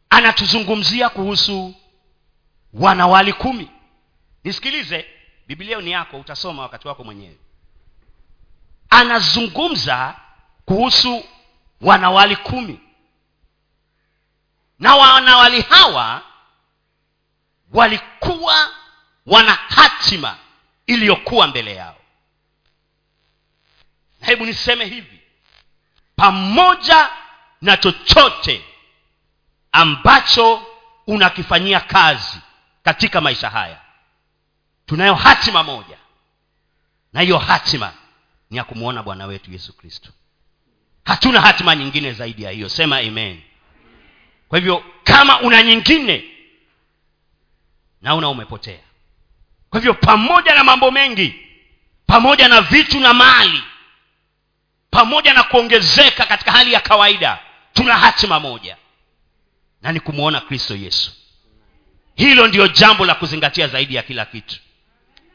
anatuzungumzia 0.09 1.09
kuhusu 1.09 1.75
wanawali 2.73 3.33
kumi. 3.33 3.71
Nisikilize 4.43 5.05
biblia 5.47 5.81
ni 5.81 5.91
yako 5.91 6.19
utasoma 6.19 6.61
wakati 6.61 6.87
wako 6.87 7.03
mwenyewe. 7.03 7.37
Anazungumza 8.89 10.15
kuhusu 10.65 11.23
wanawali 11.81 12.35
kumi. 12.35 12.79
Na 14.79 14.95
wanawali 14.95 15.61
hawa 15.61 16.21
walikuwa 17.73 18.69
wana 19.25 19.51
hatima 19.53 20.37
iliyokuwa 20.93 21.47
mbele 21.47 21.75
yao. 21.75 21.95
Na 24.21 24.27
hebu 24.27 24.45
niseme 24.45 24.85
hivi 24.85 25.19
pamoja 26.15 27.09
na 27.61 27.77
chochote 27.77 28.65
ambacho 29.71 30.65
unakifanyia 31.07 31.79
kazi 31.79 32.39
katika 32.83 33.21
maisha 33.21 33.49
haya 33.49 33.81
tunayo 34.85 35.15
hatima 35.15 35.63
moja 35.63 35.97
na 37.13 37.21
hiyo 37.21 37.37
hatima 37.37 37.93
ni 38.49 38.57
ya 38.57 38.63
kumwona 38.63 39.03
bwana 39.03 39.25
wetu 39.25 39.51
yesu 39.51 39.77
kristo. 39.77 40.09
Hatuna 41.05 41.41
hatima 41.41 41.75
nyingine 41.75 42.11
zaidi 42.13 42.43
ya 42.43 42.51
hiyo. 42.51 42.69
Sema 42.69 42.97
amen. 42.97 43.41
Kwa 44.47 44.59
hivyo 44.59 44.83
kama 45.03 45.41
una 45.41 45.63
nyingine 45.63 46.23
naona 48.01 48.29
umepotea 48.29 48.79
kwa 49.71 49.79
hivyo 49.79 49.93
pamoja 49.93 50.55
na 50.55 50.63
mambo 50.63 50.91
mengi 50.91 51.47
pamoja 52.07 52.47
na 52.47 52.61
vitu 52.61 52.99
na 52.99 53.13
mali 53.13 53.63
pamoja 54.89 55.33
na 55.33 55.43
kuongezeka 55.43 56.25
katika 56.25 56.51
hali 56.51 56.73
ya 56.73 56.79
kawaida 56.79 57.39
tuna 57.73 57.97
hatima 57.97 58.39
moja 58.39 58.77
na 59.81 59.91
ni 59.91 59.99
kumwona 59.99 60.41
kristo 60.41 60.75
yesu. 60.75 61.11
Hilo 62.15 62.47
ndiyo 62.47 62.67
jambo 62.67 63.05
la 63.05 63.15
kuzingatia 63.15 63.67
zaidi 63.67 63.95
ya 63.95 64.03
kila 64.03 64.25
kitu. 64.25 64.55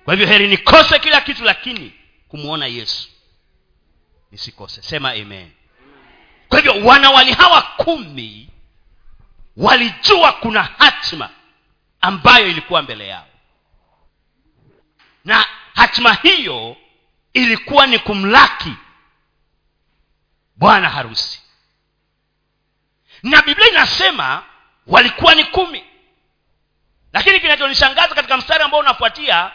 Kwa 0.05 0.14
hivyo 0.14 0.27
heri 0.29 0.49
nikose 0.49 0.99
kila 0.99 1.20
kitu 1.20 1.44
lakini 1.44 1.92
kumwona 2.29 2.66
yesu 2.66 3.09
nisikose. 4.33 4.83
Sema 4.83 5.11
amen. 5.11 5.51
Kwa 6.49 6.59
hivyo 6.59 6.85
wanawali 6.87 7.33
hawa 7.33 7.62
kumi 7.62 8.49
walijua 9.57 10.33
kuna 10.33 10.62
hatima 10.62 11.31
ambayo 12.01 12.49
ilikuwa 12.49 12.83
mbele 12.83 13.09
yao 13.09 13.27
na 15.27 15.47
hatima 15.75 16.15
hiyo 16.15 16.77
ilikuwa 17.33 17.87
ni 17.87 17.99
kumlaki 17.99 18.73
bwana 20.57 20.91
harusi. 20.91 21.43
Na 23.23 23.43
biblia 23.43 23.69
inasema 23.69 24.43
walikuwa 24.87 25.35
ni 25.35 25.45
kumi. 25.45 25.85
Lakini 27.12 27.41
kinachonishangaza 27.41 28.15
katika 28.15 28.37
mstari 28.37 28.65
ambao 28.65 28.81
unafuatia 28.81 29.53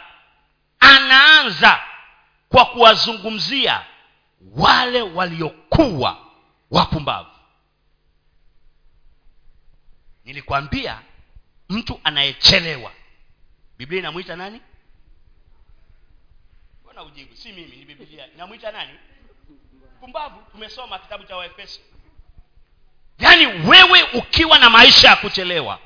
anaanza 0.80 1.82
kwa 2.48 2.64
kuwazungumzia 2.64 3.84
wale 4.56 5.02
waliokuwa 5.02 6.26
wapumbavu. 6.70 7.30
Nilikwambia 10.24 10.98
mtu 11.68 12.00
anayechelewa. 12.04 12.92
Biblia 13.78 14.00
inamwita 14.00 14.36
nani 14.36 14.60
mbona 16.92 17.06
ujibu 17.06 17.36
si 17.36 17.52
mimi 17.52 17.76
ni 17.76 17.84
bibilia 17.84 18.26
namwita 18.36 18.72
nani? 18.72 18.98
Pumbavu. 20.00 20.42
Tumesoma 20.52 20.98
kitabu 20.98 21.24
cha 21.24 21.36
waefeso. 21.36 21.80
Yaani 23.18 23.46
wewe 23.46 24.02
ukiwa 24.02 24.58
na 24.58 24.70
maisha 24.70 25.08
ya 25.08 25.16
kuchelewa 25.16 25.78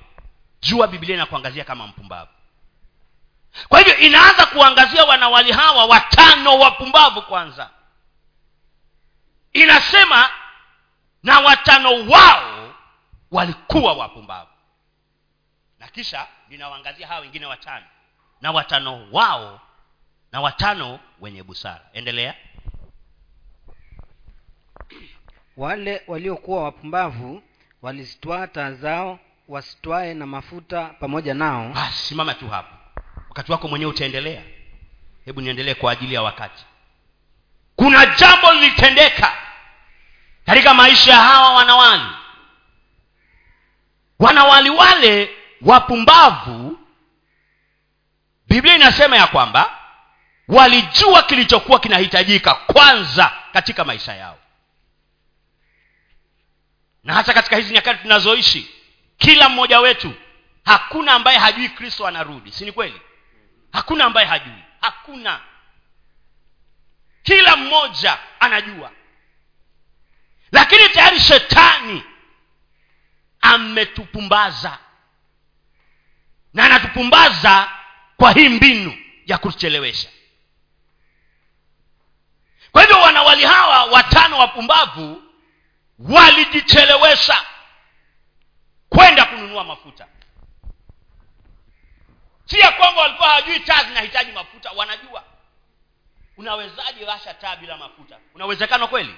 jua 0.60 0.86
bibilia 0.88 1.14
inakuangazia 1.16 1.64
kama 1.64 1.86
mpumbavu. 1.86 2.30
Kwa 3.68 3.78
hivyo 3.78 3.96
inaanza 3.96 4.46
kuangazia 4.46 5.04
wanawali 5.04 5.52
hawa 5.52 5.84
watano 5.84 6.58
wapumbavu 6.58 7.22
kwanza. 7.22 7.70
Inasema 9.52 10.30
na 11.22 11.40
watano 11.40 12.08
wao 12.08 12.74
walikuwa 13.30 13.92
wapumbavu 13.92 14.50
na 15.78 15.88
kisha 15.88 16.26
linawaangazia 16.48 17.06
hawa 17.06 17.20
wengine 17.20 17.46
watano. 17.46 17.86
Na 18.40 18.50
watano 18.52 19.08
wao 19.12 19.60
na 20.36 20.42
watano 20.42 21.00
wenye 21.20 21.42
busara. 21.42 21.80
Endelea. 21.92 22.34
Wale 25.56 26.02
waliokuwa 26.06 26.64
wapumbavu 26.64 27.42
walizitwaa 27.82 28.46
taa 28.46 28.72
zao 28.72 29.18
wasitwae 29.48 30.14
na 30.14 30.26
mafuta 30.26 30.84
pamoja 30.86 31.34
nao. 31.34 31.74
Simama 31.92 32.34
tu 32.34 32.48
hapo. 32.48 32.74
Wakati 33.28 33.52
wako 33.52 33.68
mwenyewe 33.68 33.90
utaendelea. 33.90 34.42
Hebu 35.24 35.40
niendelee 35.40 35.74
kwa 35.74 35.92
ajili 35.92 36.14
ya 36.14 36.22
wakati. 36.22 36.64
Kuna 37.76 38.06
jambo 38.06 38.52
lilitendeka 38.52 39.32
katika 40.46 40.74
maisha 40.74 41.10
ya 41.10 41.16
hawa 41.20 41.54
wanawali. 41.54 42.10
Wanawali 44.18 44.70
wale 44.70 45.30
wapumbavu 45.62 46.78
biblia 48.48 48.74
inasema 48.74 49.16
ya 49.16 49.26
kwamba 49.26 49.85
walijua 50.48 51.22
kilichokuwa 51.22 51.80
kinahitajika 51.80 52.54
kwanza 52.54 53.32
katika 53.52 53.84
maisha 53.84 54.14
yao. 54.14 54.38
Na 57.04 57.14
hata 57.14 57.34
katika 57.34 57.56
hizi 57.56 57.74
nyakati 57.74 58.02
tunazoishi 58.02 58.70
kila 59.18 59.48
mmoja 59.48 59.80
wetu 59.80 60.14
hakuna 60.64 61.12
ambaye 61.12 61.38
hajui 61.38 61.68
kristo 61.68 62.06
anarudi. 62.06 62.52
Si 62.52 62.64
ni 62.64 62.72
kweli? 62.72 63.00
Hakuna 63.72 64.04
ambaye 64.04 64.26
hajui. 64.26 64.62
Hakuna. 64.80 65.40
Kila 67.22 67.56
mmoja 67.56 68.18
anajua. 68.40 68.90
Lakini 70.52 70.88
tayari 70.88 71.20
shetani 71.20 72.02
ametupumbaza. 73.40 74.78
Na 76.54 76.64
anatupumbaza 76.64 77.70
kwa 78.16 78.32
hii 78.32 78.48
mbinu 78.48 78.98
ya 79.26 79.38
kutuchelewesha 79.38 80.08
kwa 82.76 82.82
hivyo 82.82 83.00
wanawali 83.00 83.44
hawa 83.44 83.84
watano 83.84 84.38
wapumbavu 84.38 85.22
walijichelewesha 85.98 87.44
kwenda 88.88 89.24
kununua 89.24 89.64
mafuta. 89.64 90.06
Si 92.46 92.58
ya 92.58 92.72
kwamba 92.72 93.00
walikuwa 93.00 93.28
hawajui 93.28 93.60
taa 93.60 93.84
zinahitaji 93.84 94.32
mafuta 94.32 94.70
wanajua. 94.70 95.24
Unawezaje 96.36 97.04
washa 97.04 97.34
taa 97.34 97.56
bila 97.56 97.76
mafuta? 97.76 98.18
Unawezekano 98.34 98.88
kweli? 98.88 99.16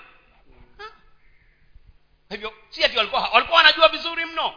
Hivyo 2.31 2.55
si 2.69 2.85
ati 2.85 2.97
walikuwa 2.97 3.29
walikuwa 3.29 3.57
wanajua 3.59 3.89
vizuri 3.89 4.25
mno. 4.25 4.55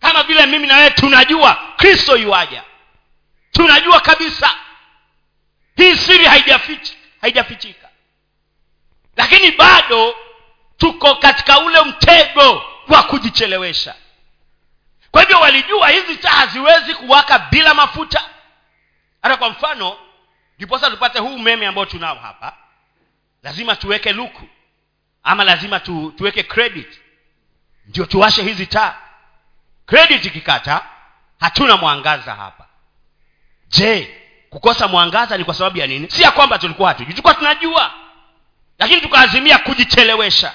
Kama 0.00 0.22
vile 0.22 0.46
mimi 0.46 0.66
na 0.66 0.76
wewe 0.76 0.90
tunajua 0.90 1.54
kristo 1.76 2.16
yuaja. 2.16 2.64
Tunajua 3.52 4.00
kabisa. 4.00 4.50
Hii 5.76 5.96
siri 5.96 6.24
haijafichi 6.24 6.97
haijafichika. 7.20 7.88
Lakini 9.16 9.50
bado 9.50 10.14
tuko 10.76 11.14
katika 11.14 11.58
ule 11.60 11.82
mtego 11.82 12.62
wa 12.88 13.02
kujichelewesha. 13.02 13.94
Kwa 15.10 15.22
hivyo 15.22 15.40
walijua 15.40 15.88
hizi 15.88 16.16
taa 16.16 16.30
haziwezi 16.30 16.94
kuwaka 16.94 17.38
bila 17.38 17.74
mafuta. 17.74 18.30
Hata 19.22 19.36
kwa 19.36 19.50
mfano 19.50 19.96
ndiposa 20.56 20.90
tupate 20.90 21.18
huu 21.18 21.34
umeme 21.34 21.66
ambao 21.66 21.86
tunao 21.86 22.14
hapa 22.14 22.56
lazima 23.42 23.76
tuweke 23.76 24.12
luku 24.12 24.48
ama 25.22 25.44
lazima 25.44 25.80
tu, 25.80 26.14
tuweke 26.16 26.42
credit. 26.42 27.00
Ndio 27.86 28.06
tuwashe 28.06 28.42
hizi 28.42 28.66
taa. 28.66 28.96
Credit 29.86 30.24
ikikata 30.24 30.86
hatuna 31.40 31.76
mwangaza 31.76 32.34
hapa. 32.34 32.66
Je 33.68 34.17
kukosa 34.50 34.88
mwangaza 34.88 35.36
ni 35.38 35.44
kwa 35.44 35.54
sababu 35.54 35.78
ya 35.78 35.86
nini? 35.86 36.10
Si 36.10 36.22
ya 36.22 36.30
kwamba 36.30 36.58
tulikuwa 36.58 36.88
hatujui 36.88 37.10
tulikuwa 37.12 37.34
tunajua. 37.34 37.92
Lakini 38.78 39.00
tukaazimia 39.00 39.58
kujichelewesha. 39.58 40.52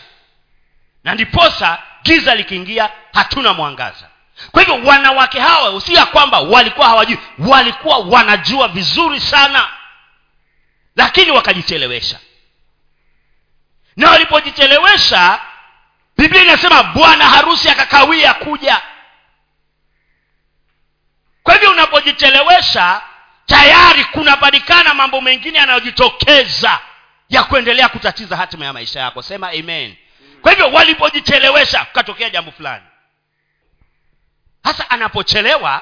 Na 1.03 1.13
ndiposa 1.13 1.77
giza 2.03 2.35
likiingia 2.35 2.89
hatuna 3.13 3.53
mwangaza. 3.53 4.09
Kwa 4.51 4.61
hivyo 4.63 4.87
wanawake 4.89 5.39
hawa 5.39 5.81
si 5.81 5.93
ya 5.93 6.05
kwamba 6.05 6.39
walikuwa 6.39 6.87
hawajui 6.87 7.17
walikuwa 7.39 7.97
wanajua 7.97 8.67
vizuri 8.67 9.19
sana. 9.19 9.67
Lakini 10.95 11.31
wakajichelewesha. 11.31 12.19
Na 13.95 14.09
walipojichelewesha 14.09 15.39
biblia 16.17 16.41
inasema 16.43 16.83
bwana 16.83 17.29
harusi 17.29 17.69
akakawia 17.69 18.33
kuja. 18.33 18.81
Kwa 21.43 21.53
hivyo 21.53 21.71
unapojichelewesha 21.71 23.01
tayari 23.45 24.05
kunapatikana 24.05 24.93
mambo 24.93 25.21
mengine 25.21 25.57
yanayojitokeza 25.59 26.79
ya 27.29 27.43
kuendelea 27.43 27.89
kutatiza 27.89 28.37
hatima 28.37 28.65
ya 28.65 28.73
maisha 28.73 28.99
yako. 28.99 29.21
Sema 29.21 29.49
amen. 29.49 29.95
Kwa 30.41 30.51
hivyo 30.51 30.71
walipojichelewesha 30.71 31.85
kukatokea 31.85 32.29
jambo 32.29 32.51
fulani. 32.51 32.85
Hasa 34.63 34.89
anapochelewa 34.89 35.81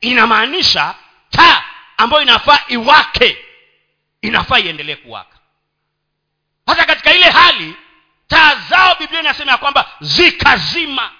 inamaanisha 0.00 0.94
taa 1.30 1.62
ambayo 1.96 2.22
inafaa 2.22 2.58
iwake 2.68 3.38
inafaa 4.22 4.58
iendelee 4.58 4.96
kuwaka. 4.96 5.36
Hasa 6.66 6.84
katika 6.84 7.14
ile 7.14 7.30
hali 7.30 7.74
taa 8.28 8.54
zao 8.54 8.94
biblia 8.98 9.20
inasema 9.20 9.52
ya 9.52 9.58
kwamba 9.58 9.90
zikazima 10.00 11.10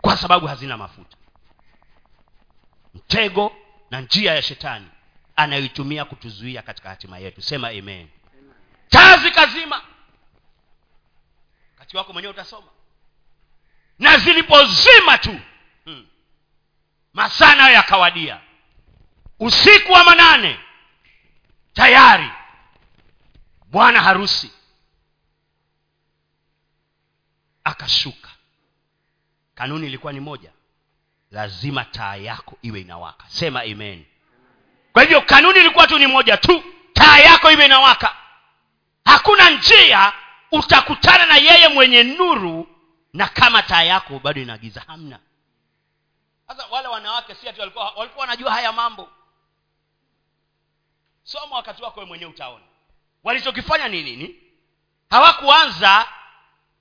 kwa 0.00 0.16
sababu 0.16 0.46
hazina 0.46 0.76
mafuta 0.76 1.13
mtego 3.14 3.56
na 3.90 4.00
njia 4.00 4.34
ya 4.34 4.42
shetani 4.42 4.86
anayoitumia 5.36 6.04
kutuzuia 6.04 6.62
katika 6.62 6.88
hatima 6.88 7.18
yetu. 7.18 7.42
Sema 7.42 7.68
amen. 7.68 8.08
Taa 8.88 9.16
zikazima 9.16 9.82
wakati 11.74 11.96
wako 11.96 12.12
mwenyewe 12.12 12.32
utasoma. 12.34 12.66
Na 13.98 14.18
zilipozima 14.18 15.18
tu 15.18 15.40
hmm. 15.84 16.06
masaa 17.12 17.54
nayo 17.54 17.74
yakawadia. 17.74 18.40
Usiku 19.40 19.92
wa 19.92 20.04
manane 20.04 20.60
tayari 21.72 22.30
bwana 23.66 24.02
harusi 24.02 24.50
akashuka. 27.64 28.30
Kanuni 29.54 29.86
ilikuwa 29.86 30.12
ni 30.12 30.20
moja 30.20 30.52
lazima 31.34 31.84
taa 31.84 32.16
yako 32.16 32.58
iwe 32.62 32.80
inawaka. 32.80 33.24
Sema 33.28 33.62
amen. 33.62 34.04
Kwa 34.92 35.02
hivyo 35.02 35.20
kanuni 35.22 35.58
ilikuwa 35.58 35.86
tu 35.86 35.98
ni 35.98 36.06
moja 36.06 36.36
tu. 36.36 36.64
Taa 36.92 37.18
yako 37.18 37.50
iwe 37.50 37.64
inawaka. 37.64 38.16
Hakuna 39.04 39.50
njia 39.50 40.12
utakutana 40.52 41.26
na 41.26 41.36
yeye 41.36 41.68
mwenye 41.68 42.02
nuru 42.02 42.66
na 43.12 43.28
kama 43.28 43.62
taa 43.62 43.82
yako 43.82 44.18
bado 44.18 44.40
inagiza 44.42 44.82
hamna. 44.86 45.18
Sasa 46.48 46.66
wale 46.70 46.88
wanawake 46.88 47.34
si 47.34 47.48
ati 47.48 47.60
walikuwa 47.60 47.90
walikuwa 47.90 48.20
wanajua 48.20 48.52
haya 48.52 48.72
mambo. 48.72 49.08
Soma 51.22 51.56
wakati 51.56 51.82
wako 51.82 52.00
we 52.00 52.06
mwenyewe 52.06 52.30
utaona. 52.30 52.64
Walichokifanya 53.24 53.88
ni 53.88 54.02
nini? 54.02 54.34
Hawakuanza 55.10 56.06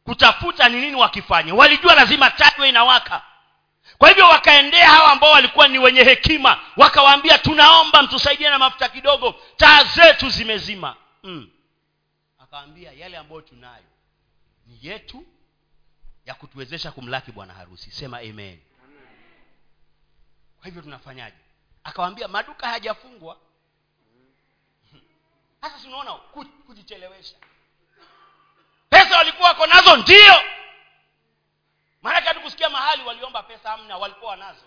kutafuta 0.04 0.70
ni 0.70 0.82
nini 0.82 0.96
wakifanya 0.96 1.54
walijua 1.56 1.96
lazima 1.96 2.30
taa 2.32 2.52
iwe 2.58 2.70
inawaka 2.70 3.22
kwa 4.04 4.10
hivyo 4.10 4.26
wakaendea 4.28 4.90
hawa 4.90 5.12
ambao 5.12 5.32
walikuwa 5.32 5.68
ni 5.68 5.80
wenye 5.80 6.04
hekima. 6.04 6.60
Wakawaambia 6.78 7.38
tunaomba 7.38 8.02
mtusaidie 8.04 8.50
na 8.50 8.60
mafuta 8.60 8.90
kidogo. 8.90 9.36
Taa 9.58 9.84
zetu 9.84 10.30
zimezima. 10.30 10.96
Mm. 11.24 11.50
akawaambia 12.40 12.92
yale 12.92 13.18
ambayo 13.18 13.42
tunayo 13.42 13.84
ni 14.68 14.80
yetu 14.82 15.26
ya 16.26 16.34
kutuwezesha 16.34 16.92
kumlaki 16.92 17.32
bwana 17.32 17.54
harusi. 17.54 17.92
Sema 17.92 18.18
amen. 18.20 18.60
Kwa 20.58 20.66
hivyo 20.66 20.82
tunafanyaje? 20.82 21.38
Akawaambia 21.84 22.28
maduka 22.28 22.68
hayajafungwa. 22.68 23.38
Sasa 25.62 25.80
tunaona 25.84 26.14
kujichelewesha. 26.68 27.36
Pesa 28.90 29.18
walikuwa 29.18 29.48
wako 29.50 29.68
nazo 29.68 29.98
ndio 29.98 30.34
maanake 32.04 32.28
hatukusikia 32.28 32.70
mahali 32.70 33.04
waliomba 33.04 33.44
pesa 33.44 33.74
amna 33.74 33.98
walikuwa 33.98 34.32
wanazo. 34.32 34.66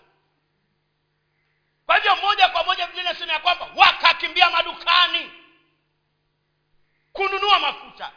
Kwa 1.85 1.95
hivyo 1.95 2.15
moja 2.15 2.47
kwa 2.49 2.63
moja 2.63 2.85
biblia 2.87 3.03
inasema 3.03 3.33
ya 3.33 3.39
kwamba 3.39 3.67
wakakimbia 3.75 4.49
madukani 4.49 5.31
kununua 7.13 7.59
mafuta. 7.59 8.11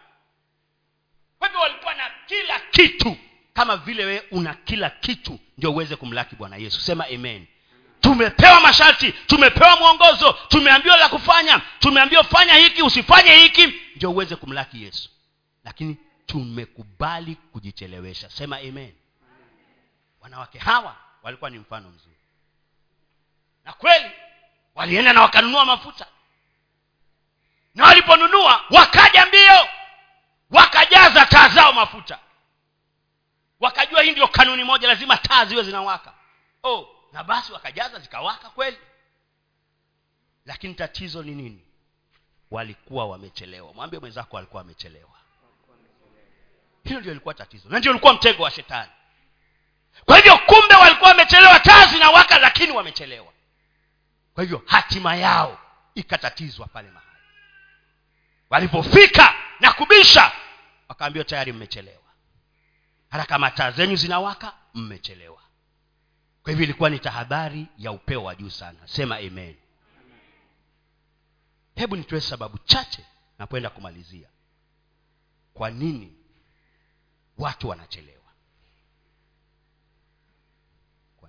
Kwa 1.38 1.48
hivyo 1.48 1.60
walikuwa 1.60 1.94
na 1.94 2.10
kila 2.26 2.60
kitu 2.60 3.16
kama 3.54 3.76
vile 3.76 4.04
wewe 4.04 4.26
una 4.30 4.54
kila 4.54 4.90
kitu 4.90 5.38
ndio 5.58 5.72
uweze 5.72 5.96
kumlaki 5.96 6.36
bwana 6.36 6.56
yesu. 6.56 6.80
Sema 6.80 7.06
amen. 7.06 7.46
Tumepewa 8.00 8.60
masharti 8.60 9.12
tumepewa 9.12 9.76
mwongozo 9.76 10.32
tumeambiwa 10.32 10.96
la 10.96 11.08
kufanya 11.08 11.60
tumeambiwa 11.78 12.24
fanya 12.24 12.54
hiki 12.54 12.82
usifanye 12.82 13.30
hiki 13.36 13.66
ndio 13.96 14.10
uweze 14.10 14.36
kumlaki 14.36 14.82
yesu. 14.82 15.10
Lakini 15.64 15.96
tumekubali 16.26 17.34
kujichelewesha. 17.34 18.30
Sema 18.30 18.56
amen 18.58 18.92
wanawake 20.20 20.58
hawa 20.58 20.96
walikuwa 21.22 21.50
ni 21.50 21.58
mfano 21.58 21.88
mzuri. 21.90 22.16
Na 23.64 23.72
kweli 23.72 24.10
walienda 24.74 25.12
na 25.12 25.20
wakanunua 25.22 25.64
mafuta. 25.64 26.06
Na 27.74 27.84
waliponunua 27.84 28.64
wakaja 28.70 29.26
mbio. 29.26 29.68
Wakajaza 30.50 31.26
taa 31.26 31.48
zao 31.48 31.72
mafuta. 31.72 32.18
Wakajua 33.60 34.02
hii 34.02 34.10
ndio 34.10 34.28
kanuni 34.28 34.64
moja 34.64 34.88
lazima 34.88 35.16
taa 35.16 35.44
ziwe 35.44 35.62
zinawaka. 35.62 36.14
Oh 36.62 36.96
na 37.12 37.24
basi 37.24 37.52
wakajaza 37.52 37.98
zikawaka 37.98 38.50
kweli. 38.50 38.78
Lakini 40.46 40.74
tatizo 40.74 41.22
ni 41.22 41.34
nini? 41.34 41.64
Walikuwa 42.50 43.06
wamechelewa. 43.06 43.72
Mwambie 43.72 44.00
mwenzako 44.00 44.36
walikuwa 44.36 44.62
wamechelewa 44.62 45.10
hilo 46.84 47.00
ndio 47.00 47.12
ilikuwa 47.12 47.34
tatizo. 47.34 47.68
Na 47.68 47.78
ndio 47.78 47.90
ilikuwa 47.92 48.12
mtego 48.12 48.42
wa 48.42 48.50
shetani 48.50 48.90
kwa 50.04 50.16
hivyo 50.16 50.38
kumbe 50.38 50.74
walikuwa 50.74 51.10
wamechelewa 51.10 51.60
taa 51.60 51.86
zinawaka 51.86 52.38
lakini 52.38 52.72
wamechelewa. 52.72 53.32
Kwa 54.34 54.42
hivyo 54.44 54.62
hatima 54.66 55.16
yao 55.16 55.58
ikatatizwa 55.94 56.66
pale 56.66 56.90
mahali. 56.90 57.10
Walipofika 58.50 59.34
na 59.60 59.72
kubisha 59.72 60.32
wakaambiwa 60.88 61.24
tayari 61.24 61.52
mmechelewa. 61.52 62.02
Hata 63.10 63.24
kama 63.24 63.50
taa 63.50 63.70
zenyu 63.70 63.96
zinawaka 63.96 64.52
mmechelewa. 64.74 65.42
Kwa 66.42 66.50
hivyo 66.50 66.64
ilikuwa 66.64 66.90
ni 66.90 66.98
tahadhari 66.98 67.66
ya 67.78 67.92
upeo 67.92 68.24
wa 68.24 68.34
juu 68.34 68.50
sana. 68.50 68.78
Sema 68.84 69.16
amen. 69.16 69.56
Hebu 71.74 71.96
nitoe 71.96 72.20
sababu 72.20 72.58
chache 72.58 73.04
na 73.38 73.46
kwenda 73.46 73.70
kumalizia. 73.70 74.28
Kwa 75.54 75.70
nini 75.70 76.16
watu 77.38 77.68
wanachelewa 77.68 78.19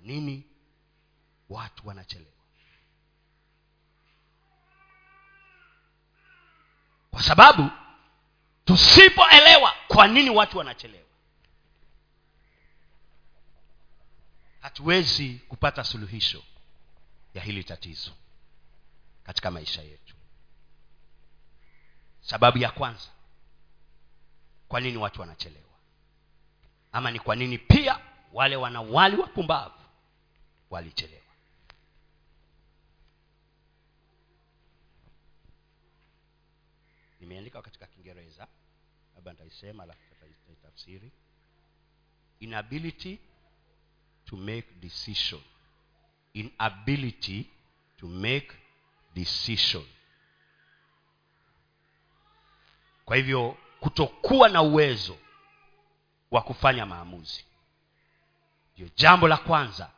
nini? 0.01 0.43
Watu 1.49 1.87
wanachelewa. 1.87 2.31
Kwa 7.11 7.23
sababu 7.23 7.69
tusipoelewa 8.65 9.75
kwa 9.87 10.07
nini 10.07 10.29
watu 10.29 10.57
wanachelewa 10.57 11.05
hatuwezi 14.61 15.33
kupata 15.49 15.83
suluhisho 15.83 16.43
ya 17.33 17.41
hili 17.43 17.63
tatizo 17.63 18.11
katika 19.23 19.51
maisha 19.51 19.81
yetu. 19.81 20.15
Sababu 22.21 22.57
ya 22.57 22.71
kwanza 22.71 23.09
kwa 24.67 24.79
nini 24.79 24.97
watu 24.97 25.21
wanachelewa? 25.21 25.61
Ama 26.91 27.11
ni 27.11 27.19
kwa 27.19 27.35
nini 27.35 27.57
pia 27.57 27.99
wale 28.33 28.55
wanawali 28.55 29.15
wapumbavu 29.17 29.80
walichelewa. 30.71 31.21
Nimeandika 37.19 37.61
katika 37.61 37.85
kiingereza 37.87 38.47
labda 39.15 39.31
nitaisema 39.31 39.83
alafu 39.83 39.99
nitaitafsiri. 40.49 41.11
Inability 42.39 43.19
to 44.25 44.35
make 44.37 44.67
decision. 44.79 45.41
Inability 46.33 47.49
to 47.97 48.07
make 48.07 48.51
decision. 49.13 49.85
Kwa 53.05 53.15
hivyo 53.15 53.57
kutokuwa 53.79 54.49
na 54.49 54.61
uwezo 54.61 55.17
wa 56.31 56.41
kufanya 56.41 56.85
maamuzi. 56.85 57.45
Ndio 58.73 58.89
jambo 58.95 59.27
la 59.27 59.37
kwanza 59.37 59.91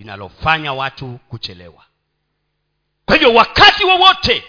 linalofanya 0.00 0.72
watu 0.72 1.18
kuchelewa. 1.28 1.84
Kwa 3.04 3.16
hivyo 3.16 3.34
wakati 3.34 3.84
wowote 3.84 4.44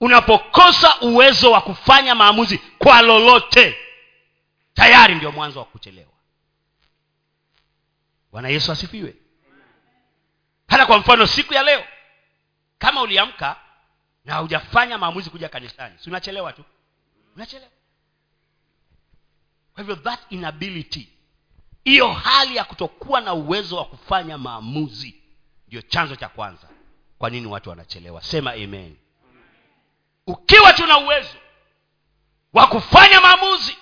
unapokosa 0.00 1.00
uwezo 1.00 1.50
wa 1.50 1.60
kufanya 1.60 2.14
maamuzi 2.14 2.58
kwa 2.58 3.02
lolote 3.02 3.76
tayari 4.74 5.14
ndio 5.14 5.32
mwanzo 5.32 5.58
wa 5.58 5.64
kuchelewa. 5.64 6.12
Bwana 8.32 8.48
yesu 8.48 8.72
asifiwe. 8.72 9.14
Hata 10.68 10.86
kwa 10.86 10.98
mfano 10.98 11.26
siku 11.26 11.54
ya 11.54 11.62
leo 11.62 11.84
kama 12.78 13.02
uliamka 13.02 13.56
na 14.24 14.36
hujafanya 14.36 14.98
maamuzi 14.98 15.30
kuja 15.30 15.48
kanisani 15.48 15.98
si 15.98 16.10
unachelewa 16.10 16.52
tu? 16.52 16.64
Unachelewa. 17.36 17.70
Kwa 19.74 19.82
hivyo 19.82 19.96
that 19.96 20.20
inability 20.30 21.08
hiyo 21.84 22.12
hali 22.12 22.56
ya 22.56 22.64
kutokuwa 22.64 23.20
na 23.20 23.34
uwezo 23.34 23.76
wa 23.76 23.84
kufanya 23.84 24.38
maamuzi 24.38 25.22
ndio 25.68 25.82
chanzo 25.82 26.16
cha 26.16 26.28
kwanza 26.28 26.68
kwa 27.18 27.30
nini 27.30 27.46
watu 27.46 27.70
wanachelewa. 27.70 28.22
Sema 28.22 28.52
amen. 28.52 28.96
Ukiwa 30.26 30.72
tuna 30.72 30.98
uwezo 30.98 31.36
wa 32.52 32.66
kufanya 32.66 33.20
maamuzi 33.20 33.76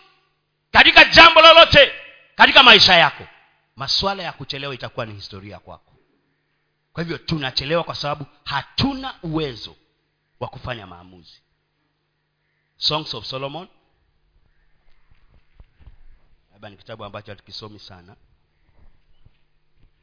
katika 0.70 1.04
jambo 1.04 1.40
lolote 1.40 1.92
katika 2.34 2.62
maisha 2.62 2.94
yako 2.94 3.26
masuala 3.76 4.22
ya 4.22 4.32
kuchelewa 4.32 4.74
itakuwa 4.74 5.06
ni 5.06 5.14
historia 5.14 5.58
kwako. 5.58 5.92
Kwa 6.92 7.02
hivyo 7.02 7.18
tunachelewa 7.18 7.84
kwa 7.84 7.94
sababu 7.94 8.26
hatuna 8.44 9.14
uwezo 9.22 9.76
wa 10.40 10.48
kufanya 10.48 10.86
maamuzi. 10.86 11.42
Songs 12.76 13.14
of 13.14 13.24
solomon 13.24 13.68
labda 16.62 16.70
ni 16.70 16.76
kitabu 16.76 17.04
ambacho 17.04 17.32
hatukisomi 17.32 17.78
sana. 17.78 18.16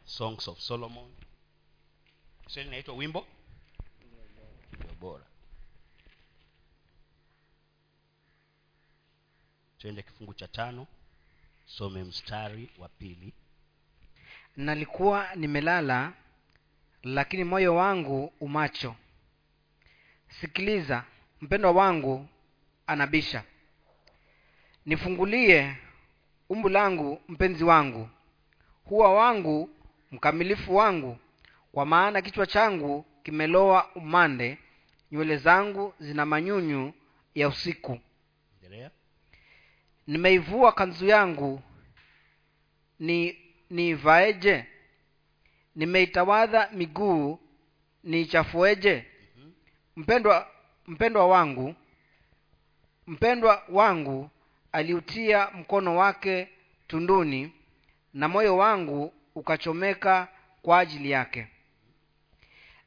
Songs 0.05 0.47
of 0.47 0.59
solomon. 0.59 1.11
Kiswahili 2.45 2.67
inaitwa 2.69 2.95
wimbo. 2.95 3.27
Ndio 4.79 4.93
bora. 4.99 5.23
Twende 9.77 10.01
kifungu 10.03 10.33
cha 10.33 10.47
tano. 10.47 10.87
Some 11.65 12.03
mstari 12.03 12.69
wa 12.77 12.89
pili. 12.89 13.33
Nalikuwa 14.57 15.35
nimelala 15.35 16.13
lakini 17.03 17.43
moyo 17.43 17.75
wangu 17.75 18.33
umacho 18.39 18.95
sikiliza 20.41 21.05
mpendwa 21.41 21.71
wangu 21.71 22.27
anabisha. 22.87 23.43
Nifungulie 24.85 25.77
umbu 26.49 26.69
langu 26.69 27.21
mpenzi 27.27 27.63
wangu. 27.63 28.09
Huwa 28.85 29.13
wangu 29.13 29.69
mkamilifu 30.11 30.75
wangu. 30.75 31.17
Kwa 31.71 31.85
maana 31.85 32.21
kichwa 32.21 32.47
changu 32.47 33.05
kimeloa 33.23 33.89
umande 33.95 34.57
nywele 35.11 35.37
zangu 35.37 35.93
zina 35.99 36.25
manyunyu 36.25 36.93
ya 37.35 37.47
usiku. 37.47 37.99
Nimeivua 40.07 40.71
kanzu 40.71 41.05
yangu. 41.05 41.61
Ni 42.99 43.37
niivaeje 43.69 44.65
nimeitawadha 45.75 46.69
miguu 46.73 47.39
niichafueje? 48.03 49.05
Mpendwa 49.95 50.47
mpendwa 50.87 51.27
wangu 51.27 51.75
mpendwa 53.07 53.63
wangu 53.69 54.29
aliutia 54.71 55.49
mkono 55.53 55.97
wake 55.97 56.47
tunduni 56.87 57.53
na 58.13 58.27
moyo 58.27 58.57
wangu 58.57 59.13
ukachomeka 59.35 60.27
kwa 60.61 60.79
ajili 60.79 61.11
yake. 61.11 61.47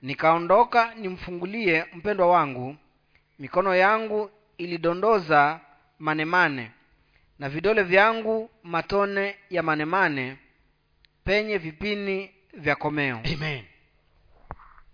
Nikaondoka 0.02 0.94
nimfungulie 0.94 1.84
mpendwa 1.94 2.26
wangu 2.26 2.76
mikono 3.38 3.74
yangu 3.74 4.30
ilidondoza 4.58 5.60
manemane 5.98 6.70
na 7.38 7.48
vidole 7.48 7.82
vyangu 7.82 8.50
matone 8.62 9.36
ya 9.50 9.62
manemane 9.62 10.36
penye 11.24 11.58
vipini 11.58 12.30
vya 12.52 12.76
komeo. 12.76 13.20
Amen. 13.34 13.64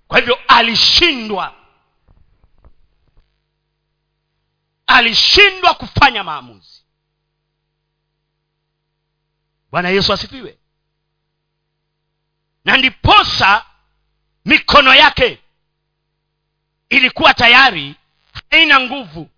Kwa 0.09 0.19
hivyo 0.19 0.39
alishindwa 0.49 1.55
alishindwa 4.89 5.75
kufanya 5.75 6.25
maamuzi. 6.25 6.85
Bwana 9.71 9.89
yesu 9.89 10.13
asifiwe. 10.13 10.59
Na 12.65 12.77
ndiposa 12.77 13.67
mikono 14.45 14.95
yake 14.95 15.43
ilikuwa 16.89 17.35
tayari 17.35 17.95
haina 18.51 18.81
nguvu 18.81 19.31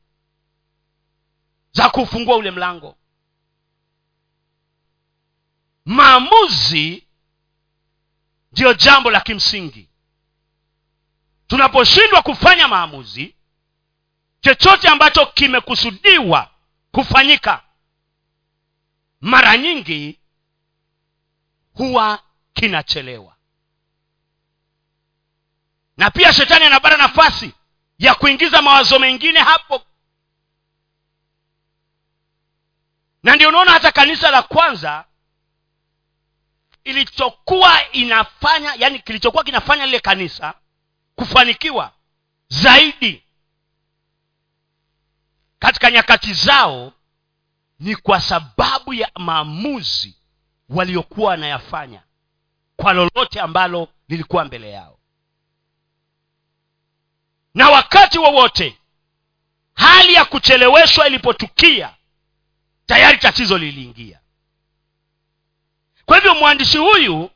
za 1.72 1.90
kufungua 1.90 2.36
ule 2.36 2.50
mlango. 2.50 2.96
Maamuzi 5.84 7.06
ndiyo 8.52 8.74
jambo 8.74 9.10
la 9.10 9.20
kimsingi. 9.20 9.88
Tunaposhindwa 11.46 12.22
kufanya 12.22 12.68
maamuzi 12.68 13.34
chochote 14.40 14.88
ambacho 14.88 15.26
kimekusudiwa 15.26 16.50
kufanyika 16.92 17.62
mara 19.20 19.56
nyingi 19.56 20.20
huwa 21.74 22.22
kinachelewa. 22.52 23.36
Na 25.96 26.10
pia 26.10 26.32
shetani 26.32 26.64
anapata 26.64 26.96
nafasi 26.96 27.52
ya 27.98 28.14
kuingiza 28.14 28.62
mawazo 28.62 28.98
mengine 28.98 29.40
hapo. 29.40 29.82
Na 33.22 33.36
ndio 33.36 33.48
unaona 33.48 33.70
hata 33.70 33.92
kanisa 33.92 34.30
la 34.30 34.42
kwanza 34.42 35.04
ilichokuwa 36.84 37.92
inafanya 37.92 38.74
yani 38.78 38.98
kilichokuwa 38.98 39.44
kinafanya 39.44 39.86
lile 39.86 40.00
kanisa 40.00 40.54
kufanikiwa 41.14 41.92
zaidi 42.48 43.24
katika 45.60 45.90
nyakati 45.90 46.34
zao 46.34 46.92
ni 47.80 47.96
kwa 47.96 48.20
sababu 48.20 48.94
ya 48.94 49.10
maamuzi 49.18 50.16
waliokuwa 50.68 51.30
wanayafanya 51.30 52.02
kwa 52.76 52.92
lolote 52.92 53.40
ambalo 53.40 53.88
lilikuwa 54.08 54.44
mbele 54.44 54.70
yao. 54.70 54.98
Na 57.54 57.70
wakati 57.70 58.18
wowote 58.18 58.78
hali 59.74 60.14
ya 60.14 60.24
kucheleweshwa 60.24 61.06
ilipotukia 61.06 61.94
tayari 62.86 63.18
tatizo 63.18 63.58
liliingia. 63.58 64.20
Kwa 66.04 66.16
hivyo 66.16 66.34
mwandishi 66.34 66.78
huyu 66.78 67.30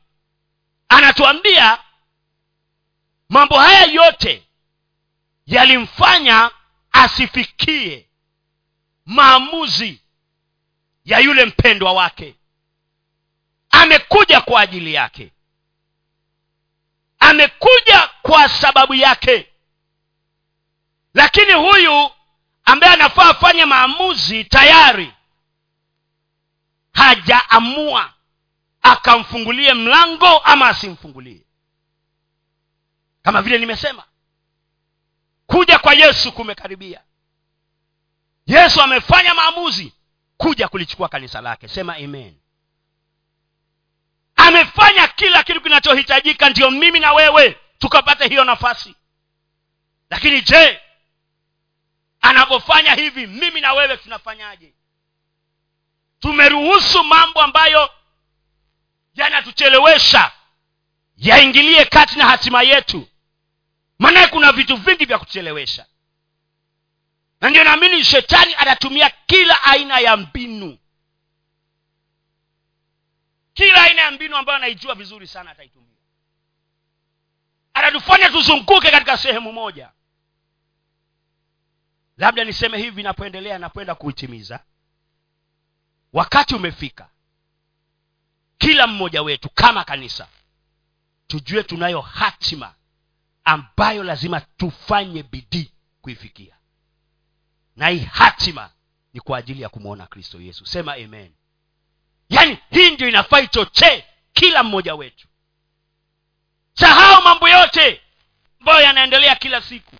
anatuambia 0.89 1.77
mambo 3.29 3.59
haya 3.59 3.85
yote 3.85 4.47
yalimfanya 5.45 6.51
asifikie 6.91 8.09
maamuzi 9.05 10.01
ya 11.05 11.19
yule 11.19 11.45
mpendwa 11.45 11.93
wake. 11.93 12.35
Amekuja 13.69 14.41
kwa 14.41 14.61
ajili 14.61 14.93
yake. 14.93 15.31
Amekuja 17.19 18.09
kwa 18.21 18.49
sababu 18.49 18.93
yake. 18.93 19.49
Lakini 21.13 21.53
huyu 21.53 22.11
ambaye 22.65 22.93
anafaa 22.93 23.29
afanye 23.29 23.65
maamuzi 23.65 24.43
tayari 24.43 25.13
hajaamua 26.93 28.13
akamfungulie 28.81 29.73
mlango 29.73 30.37
ama 30.37 30.67
asimfungulie. 30.69 31.41
Kama 33.23 33.41
vile 33.41 33.57
nimesema 33.57 34.03
kuja 35.47 35.79
kwa 35.79 35.93
yesu 35.93 36.31
kumekaribia 36.31 37.01
yesu 38.45 38.81
amefanya 38.81 39.33
maamuzi. 39.33 39.93
Kuja 40.37 40.67
kulichukua 40.67 41.09
kanisa 41.09 41.41
lake. 41.41 41.67
Sema 41.67 41.95
amen. 41.95 42.37
Amefanya 44.35 45.07
kila 45.07 45.43
kitu 45.43 45.61
kinachohitajika 45.61 46.49
ndio 46.49 46.71
mimi 46.71 46.99
na 46.99 47.13
wewe 47.13 47.59
tukapata 47.79 48.25
hiyo 48.25 48.43
nafasi. 48.43 48.95
Lakini 50.09 50.41
je 50.41 50.79
anavyofanya 52.21 52.93
hivi 52.95 53.27
mimi 53.27 53.61
na 53.61 53.73
wewe 53.73 53.97
tunafanyaje? 53.97 54.73
Tumeruhusu 56.19 57.03
mambo 57.03 57.41
ambayo 57.41 57.89
yanatuchelewesha 59.15 60.31
yaingilie 61.17 61.85
kati 61.85 62.17
na 62.17 62.25
hatima 62.25 62.63
yetu. 62.63 63.07
Maanaye 63.99 64.27
kuna 64.27 64.51
vitu 64.51 64.75
vingi 64.77 65.05
vya 65.05 65.19
kuchelewesha 65.19 65.85
na 67.45 67.49
ndio 67.49 67.63
naamini 67.63 68.03
shetani 68.03 68.55
anatumia 68.55 69.09
kila 69.25 69.63
aina 69.63 69.99
ya 69.99 70.17
mbinu. 70.17 70.77
Kila 73.53 73.83
aina 73.83 74.01
ya 74.01 74.11
mbinu 74.11 74.37
ambayo 74.37 74.57
anaijua 74.57 74.95
vizuri 74.95 75.27
sana 75.27 75.51
ataitumia. 75.51 75.97
Atatufanya 77.73 78.29
tuzunguke 78.29 78.91
katika 78.91 79.17
sehemu 79.17 79.51
moja. 79.53 79.91
Labda 82.17 82.43
niseme 82.43 82.77
hivi 82.77 83.03
napoendelea 83.03 83.59
napoenda 83.59 83.95
kuitimiza. 83.95 84.59
Wakati 86.13 86.55
umefika 86.55 87.09
kila 88.57 88.87
mmoja 88.87 89.21
wetu 89.21 89.49
kama 89.49 89.83
kanisa 89.83 90.27
tujue 91.27 91.63
tunayo 91.63 92.01
hatima 92.01 92.75
ambayo 93.43 94.03
lazima 94.03 94.41
tufanye 94.41 95.23
bidii 95.23 95.71
kuifikia 96.01 96.55
na 97.75 97.87
hii 97.87 97.99
hatima 97.99 98.69
ni 99.13 99.19
kwa 99.19 99.37
ajili 99.37 99.61
ya 99.61 99.69
kumwona 99.69 100.07
kristo 100.07 100.41
yesu. 100.41 100.65
Sema 100.65 100.93
amen. 100.93 101.33
Yaani 102.29 102.57
hii 102.71 102.91
ndio 102.91 103.07
inafaa 103.09 103.39
ichochee 103.39 104.03
kila 104.33 104.63
mmoja 104.63 104.95
wetu. 104.95 105.27
Sahau 106.73 107.23
mambo 107.23 107.49
yote 107.49 108.01
ambayo 108.59 108.81
yanaendelea 108.81 109.35
kila 109.35 109.61
siku. 109.61 109.95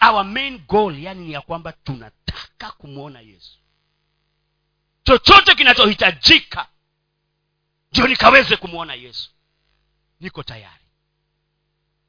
Our 0.00 0.24
main 0.24 0.58
goal 0.58 0.98
yani 1.02 1.26
ni 1.26 1.32
ya 1.32 1.40
kwamba 1.40 1.72
tunataka 1.72 2.70
kumwona 2.72 3.20
yesu. 3.20 3.58
Chochote 5.04 5.54
kinachohitajika 5.54 6.68
ndio 7.92 8.06
nikaweze 8.08 8.56
kumwona 8.56 8.94
yesu. 8.94 9.30
Niko 10.20 10.42
tayari. 10.42 10.84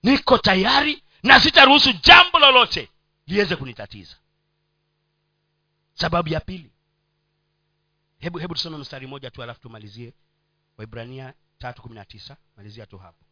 Niko 0.04 0.38
tayari 0.38 1.04
na 1.24 1.40
sitaruhusu 1.40 1.94
jambo 1.94 2.40
lolote 2.40 2.90
liweze 3.28 3.56
kunitatiza. 3.56 4.16
Sababu 5.94 6.30
ya 6.30 6.40
pili 6.40 6.72
hebu 8.20 8.38
hebu 8.38 8.54
tusome 8.54 8.78
mstari 8.78 9.08
mmoja 9.08 9.32
tu 9.32 9.44
alafu 9.44 9.62
tumalizie. 9.62 10.14
Waibrania 10.78 11.34
tatu 11.58 11.82
kumi 11.82 11.96
na 11.96 12.06
tisa 12.06 12.38
malizia 12.58 12.86
tu 12.86 12.98
hapo. 12.98 13.26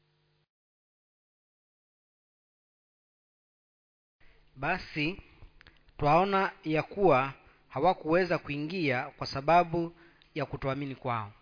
Basi 4.55 5.21
twaona 5.97 6.51
ya 6.63 6.83
kuwa 6.83 7.33
hawakuweza 7.69 8.37
kuingia 8.37 9.03
kwa 9.05 9.27
sababu 9.27 9.95
ya 10.35 10.45
kutoamini 10.45 10.95
kwao. 10.95 11.33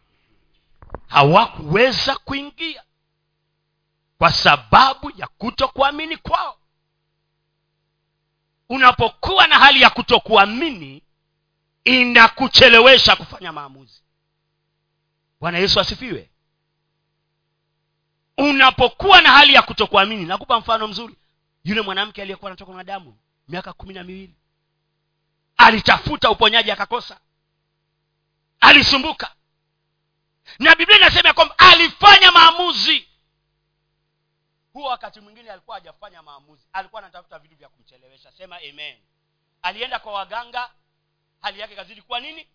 Hawakuweza 1.07 2.15
kuingia 2.15 2.83
kwa 4.17 4.31
sababu 4.31 5.11
ya 5.17 5.27
kutokuamini 5.27 6.17
kwao 6.17 6.57
unapokuwa 8.71 9.47
na 9.47 9.59
hali 9.59 9.81
ya 9.81 9.89
kutokuamini 9.89 11.03
inakuchelewesha 11.83 13.15
kufanya 13.15 13.51
maamuzi. 13.51 14.01
Bwana 15.39 15.57
yesu 15.57 15.79
asifiwe. 15.79 16.29
Unapokuwa 18.37 19.21
na 19.21 19.31
hali 19.31 19.53
ya 19.53 19.61
kutokuamini 19.61 20.25
nakupa 20.25 20.59
mfano 20.59 20.87
mzuri. 20.87 21.15
Yule 21.63 21.81
mwanamke 21.81 22.21
aliyekuwa 22.21 22.51
anatoka 22.51 22.73
na 22.73 22.83
damu 22.83 23.17
miaka 23.47 23.73
kumi 23.73 23.93
na 23.93 24.03
miwili 24.03 24.35
alitafuta 25.57 26.29
uponyaji 26.31 26.71
akakosa. 26.71 27.19
Alisumbuka. 28.59 29.35
Na 30.59 30.75
biblia 30.75 30.97
inasema 30.97 31.27
ya 31.29 31.33
kwamba 31.33 31.55
alifanya 31.57 32.31
maamuzi 32.31 33.07
huo 34.73 34.89
wakati 34.89 35.19
mwingine 35.19 35.51
alikuwa 35.51 35.77
hajafanya 35.77 36.21
maamuzi. 36.21 36.67
Alikuwa 36.73 37.01
anatafuta 37.01 37.39
vitu 37.39 37.55
vya 37.55 37.69
kumchelewesha. 37.69 38.31
Sema 38.31 38.57
amen. 38.57 38.97
Alienda 39.61 39.99
kwa 39.99 40.13
waganga 40.13 40.71
hali 41.41 41.59
yake 41.59 41.75
kazidi 41.75 42.01
kuwa 42.01 42.19
nini? 42.19 42.47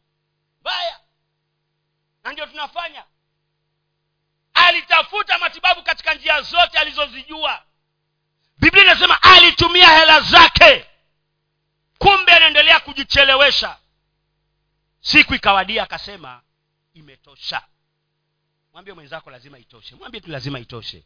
Mbaya. 0.60 1.00
Na 2.24 2.32
ndio 2.32 2.46
tunafanya. 2.46 3.04
Alitafuta 4.54 5.38
matibabu 5.38 5.82
katika 5.82 6.14
njia 6.14 6.42
zote 6.42 6.78
alizozijua. 6.78 7.62
Biblia 8.58 8.84
inasema 8.84 9.22
alitumia 9.22 9.88
hela 9.98 10.20
zake. 10.20 10.86
Kumbe 11.98 12.32
anaendelea 12.32 12.80
kujichelewesha. 12.80 13.78
Siku 15.00 15.34
ikawadia 15.34 15.82
akasema 15.82 16.42
imetosha. 16.94 17.62
Mwambie 18.72 18.94
mwenzako 18.94 19.30
lazima 19.30 19.58
itoshe. 19.58 19.94
Mwambie 19.94 20.20
tu 20.20 20.30
lazima 20.30 20.58
itoshe 20.58 21.04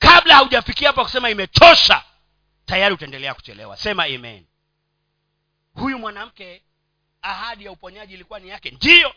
kabla 0.00 0.34
haujafikia 0.34 0.88
hapa 0.88 1.02
kusema 1.04 1.30
imetosha 1.30 2.04
tayari 2.66 2.94
utaendelea 2.94 3.34
kuchelewa. 3.34 3.76
Sema 3.76 4.04
amen. 4.04 4.46
Huyu 5.74 5.98
mwanamke 5.98 6.62
ahadi 7.22 7.64
ya 7.64 7.70
uponyaji 7.72 8.14
ilikuwa 8.14 8.38
ni 8.38 8.48
yake. 8.48 8.70
Ndiyo 8.70 9.14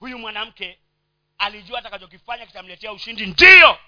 huyu 0.00 0.18
mwanamke 0.18 0.78
alijua 1.38 1.78
atakachokifanya 1.78 2.46
kitamletea 2.46 2.92
ushindi. 2.92 3.26
Ndiyo 3.26 3.78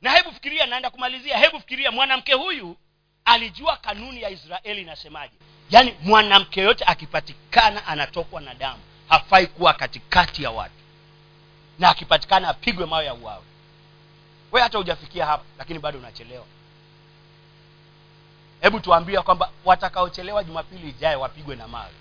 na 0.00 0.10
hebu 0.12 0.32
fikiria 0.32 0.66
naenda 0.66 0.90
kumalizia. 0.90 1.38
Hebu 1.38 1.60
fikiria 1.60 1.90
mwanamke 1.92 2.32
huyu 2.34 2.76
alijua 3.24 3.76
kanuni 3.76 4.22
ya 4.22 4.30
israeli 4.30 4.80
inasemaje? 4.82 5.34
Yaani 5.70 5.94
mwanamke 6.02 6.60
yote 6.60 6.84
akipatikana 6.84 7.86
anatokwa 7.86 8.40
na 8.40 8.54
damu 8.54 8.82
hafai 9.08 9.46
kuwa 9.46 9.74
katikati 9.74 10.42
ya 10.42 10.50
watu 10.50 10.75
na 11.78 11.88
akipatikana 11.88 12.48
apigwe 12.48 12.86
mawe 12.86 13.04
ya 13.04 13.14
uawe. 13.14 13.44
We 14.52 14.60
hata 14.60 14.78
hujafikia 14.78 15.26
hapa 15.26 15.44
lakini 15.58 15.78
bado 15.78 15.98
unachelewa. 15.98 16.44
Hebu 18.60 18.80
tuambia 18.80 19.22
kwamba 19.22 19.50
watakaochelewa 19.64 20.44
jumapili 20.44 20.88
ijayo 20.88 21.20
wapigwe 21.20 21.56
na 21.56 21.68
mawe. 21.68 21.92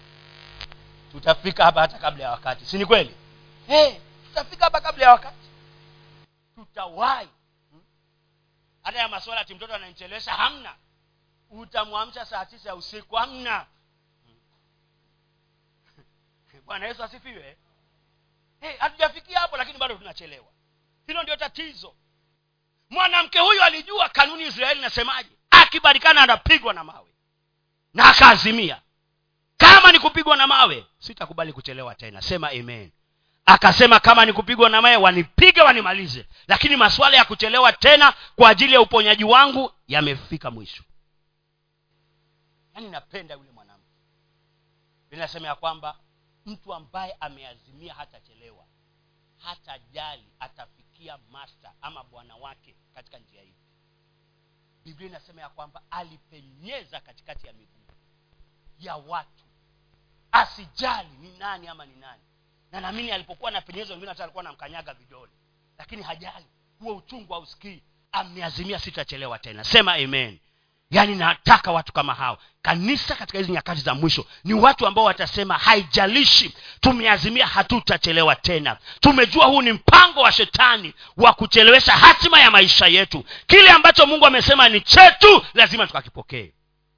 Tutafika 1.12 1.64
hapa 1.66 1.82
hata 1.82 1.98
kabla 1.98 2.24
ya 2.24 2.32
wakati 2.32 2.66
si 2.66 2.78
ni 2.78 2.86
kweli? 2.86 3.16
Hey, 3.68 3.94
tutafika 4.28 4.66
hapa 4.66 4.82
kabla 4.82 5.06
ya 5.06 5.12
wakati. 5.12 5.48
Tutawahi. 6.56 7.30
Hmm? 7.72 7.82
hata 8.84 9.00
ya 9.00 9.08
maswala 9.08 9.42
ati 9.42 9.56
mtoto 9.56 9.76
ananichelewesha 9.76 10.32
hamna. 10.32 10.76
Utamwamsha 11.52 12.26
saa 12.26 12.46
tisa 12.46 12.70
ya 12.70 12.76
usiku 12.76 13.16
hamna. 13.16 13.66
Bwana 16.66 16.88
yesu 16.88 17.04
asifiwe 17.04 17.58
hey, 18.66 18.78
hatujafikia 18.78 19.40
hapo 19.40 19.58
lakini 19.58 19.78
bado 19.78 19.96
tunachelewa. 19.96 20.46
Hilo 21.08 21.24
ndio 21.24 21.36
tatizo. 21.36 21.96
Mwanamke 22.90 23.40
huyu 23.40 23.64
alijua 23.64 24.10
kanuni 24.10 24.48
israeli 24.48 24.80
inasemaje? 24.80 25.30
Akibarikana 25.50 26.22
anapigwa 26.22 26.74
na 26.74 26.84
mawe. 26.84 27.16
Na 27.94 28.06
akaazimia. 28.10 28.82
Kama 29.58 29.92
ni 29.92 30.00
kupigwa 30.00 30.38
na 30.38 30.48
mawe 30.48 30.86
sitakubali 31.00 31.54
kuchelewa 31.54 31.96
tena. 31.96 32.22
Sema 32.22 32.50
amen. 32.50 32.92
Akasema 33.46 34.00
kama 34.00 34.26
ni 34.26 34.34
kupigwa 34.34 34.70
na 34.70 34.82
mawe 34.82 34.96
wanipige 34.96 35.62
wanimalize. 35.62 36.26
Lakini 36.48 36.76
masuala 36.76 37.18
ya 37.18 37.26
kuchelewa 37.26 37.74
tena 37.74 38.14
kwa 38.36 38.50
ajili 38.50 38.74
ya 38.74 38.82
uponyaji 38.82 39.24
wangu 39.24 39.72
yamefika 39.88 40.52
mwisho. 40.52 40.84
Yaani 42.76 42.90
napenda 42.90 43.36
yule 43.36 43.52
mwanamke. 43.52 43.86
Linasema 45.12 45.48
ya 45.48 45.56
kwamba 45.56 45.98
mtu 46.46 46.74
ambaye 46.74 47.18
ameazimia 47.20 47.94
hatachelewa. 47.94 48.66
Hatajali 49.38 50.26
atafikia 50.40 51.18
master 51.32 51.72
ama 51.82 52.04
bwana 52.04 52.36
wake 52.36 52.76
katika 52.94 53.20
njia 53.20 53.42
hii 53.42 53.54
biblia 54.86 55.10
inasema 55.10 55.42
ya 55.42 55.50
kwamba 55.50 55.82
alipenyeza 55.92 57.00
katikati 57.00 57.48
ya 57.48 57.54
miguu 57.54 57.86
ya 58.80 58.96
watu. 58.96 59.44
Asijali 60.32 61.10
ni 61.22 61.38
nani 61.38 61.68
ama 61.68 61.86
ni 61.86 61.96
nani. 61.96 62.22
Na 62.72 62.82
naamini 62.82 63.12
alipokuwa 63.12 63.50
anapenyeza 63.50 63.94
wengine 63.94 64.10
hata 64.10 64.24
alikuwa 64.24 64.42
anamkanyaga 64.44 64.94
vidole. 64.94 65.32
Lakini 65.78 66.04
hajali. 66.04 66.46
Huo 66.80 66.96
uchungu 66.96 67.34
hausikii. 67.34 67.84
Ameazimia 68.12 68.80
sitachelewa 68.80 69.40
tena. 69.40 69.64
Sema 69.64 69.94
amen 69.94 70.40
yaani 70.96 71.16
nataka 71.16 71.72
watu 71.72 71.94
kama 71.94 72.14
hao. 72.14 72.38
Kanisa 72.62 73.16
katika 73.16 73.38
hizi 73.38 73.52
nyakati 73.52 73.82
za 73.82 73.94
mwisho 73.96 74.26
ni 74.44 74.54
watu 74.54 74.88
ambao 74.88 75.06
watasema 75.06 75.58
haijalishi 75.58 76.56
tumeazimia 76.82 77.48
hatutachelewa 77.48 78.36
tena. 78.36 78.78
Tumejua 79.00 79.46
huu 79.46 79.62
ni 79.62 79.72
mpango 79.74 80.22
wa 80.22 80.32
shetani 80.32 80.94
wa 81.18 81.34
kuchelewesha 81.34 81.92
hatima 81.92 82.40
ya 82.40 82.52
maisha 82.52 82.88
yetu. 82.88 83.26
Kile 83.48 83.70
ambacho 83.70 84.06
mungu 84.06 84.26
amesema 84.26 84.70
ni 84.70 84.82
chetu 84.82 85.46
lazima 85.54 85.88
tukakipokee. 85.88 86.54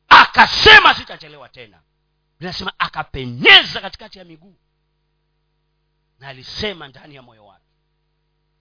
Akasema 0.10 0.94
sitachelewa 0.94 1.50
tena. 1.50 1.80
Linasema 2.40 2.74
akapenyeza 2.80 3.82
katikati 3.82 4.20
ya 4.20 4.26
miguu 4.26 4.56
na 6.20 6.28
alisema 6.28 6.88
ndani 6.88 7.16
ya 7.16 7.22
moyo 7.22 7.46
wake. 7.46 7.64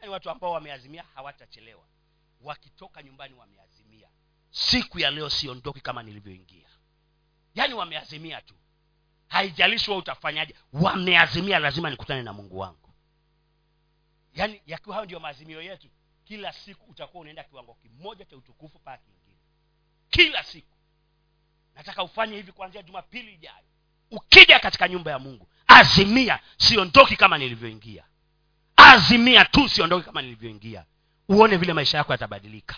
Yaani 0.01 0.13
watu 0.13 0.31
ambao 0.31 0.53
wameazimia 0.53 1.05
hawatachelewa. 1.15 1.85
Wakitoka 2.41 3.03
nyumbani 3.03 3.35
wameazimia 3.35 3.76
siku 4.57 4.99
ya 4.99 5.11
leo 5.11 5.31
siondoki 5.31 5.81
kama 5.81 6.03
nilivyoingia. 6.03 6.69
Yaani 7.55 7.75
wameazimia 7.75 8.41
tu. 8.41 8.55
Haijalishi 9.29 9.91
wa 9.91 9.97
utafanyaje 9.97 10.55
wameazimia 10.73 11.59
lazima 11.59 11.91
nikutane 11.91 12.23
na 12.23 12.33
mungu 12.33 12.59
wangu. 12.59 12.95
Yaani 14.35 14.63
yakiwa 14.67 14.95
hayo 14.95 15.05
ndio 15.05 15.21
maazimio 15.21 15.63
yetu 15.63 15.89
kila 16.25 16.53
siku 16.53 16.91
utakuwa 16.91 17.21
unaenda 17.21 17.45
kiwango 17.45 17.75
kimoja 17.75 18.25
cha 18.25 18.37
utukufu 18.37 18.79
paa 18.79 18.97
kingine. 18.97 19.37
Kila 20.11 20.43
siku. 20.43 20.77
Nataka 21.75 22.03
ufanye 22.03 22.37
hivi 22.37 22.53
kuanzia 22.53 22.83
jumapili 22.83 23.33
ijayo. 23.35 23.65
Ukija 24.11 24.59
katika 24.59 24.89
nyumba 24.89 25.11
ya 25.11 25.19
mungu 25.19 25.49
azimia 25.67 26.41
siondoki 26.57 27.17
kama 27.17 27.39
nilivyoingia. 27.39 28.05
Azimia 28.77 29.45
tu 29.45 29.69
siondoki 29.69 30.05
kama 30.07 30.23
nilivyoingia. 30.23 30.85
Uone 31.29 31.57
vile 31.57 31.73
maisha 31.73 31.99
yako 31.99 32.13
yatabadilika 32.13 32.77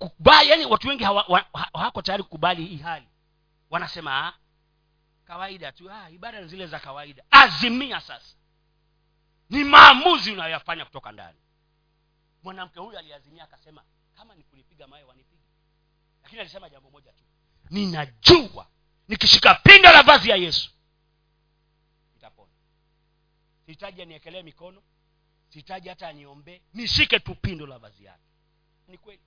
hatukubali 0.00 0.50
yani 0.50 0.66
watu 0.66 0.88
wengi 0.88 1.04
hawa- 1.04 1.24
wa- 1.28 1.46
ha- 1.54 1.70
hawako 1.72 2.02
tayari 2.02 2.22
kukubali 2.22 2.66
hii 2.66 2.76
hali. 2.76 3.06
Wanasema 3.70 4.10
ha? 4.10 4.34
kawaida 5.24 5.72
tu 5.72 5.88
ha, 5.88 6.10
ibada 6.10 6.40
ni 6.40 6.48
zile 6.48 6.66
za 6.66 6.78
kawaida. 6.80 7.24
Azimia 7.30 8.00
sasa. 8.00 8.36
Ni 9.50 9.64
maamuzi 9.64 10.32
unayoyafanya 10.32 10.84
kutoka 10.84 11.12
ndani. 11.12 11.38
Mwanamke 12.42 12.80
huyu 12.80 12.98
aliazimia 12.98 13.44
akasema 13.44 13.82
kama 14.16 14.34
ni 14.34 14.44
kunipiga 14.44 14.86
mawe 14.86 15.02
wanipige. 15.04 15.42
Lakini 16.22 16.40
alisema 16.40 16.70
jambo 16.70 16.90
moja 16.90 17.12
tu. 17.12 17.24
Ninajua 17.70 18.66
nikishika 19.08 19.54
pindo 19.54 19.92
la 19.92 20.02
vazi 20.02 20.30
ya 20.30 20.36
yesu 20.36 20.70
nitapona. 22.14 22.52
Sihitaji 23.66 24.02
aniekelee 24.02 24.42
mikono 24.42 24.82
sihitaji 25.48 25.88
hata 25.88 26.08
aniombee 26.08 26.60
nishike 26.74 27.18
tu 27.18 27.34
pindo 27.34 27.66
la 27.66 27.78
vazi 27.78 28.04
yake. 28.04 28.24
Ni 28.88 28.98
kweli 28.98 29.22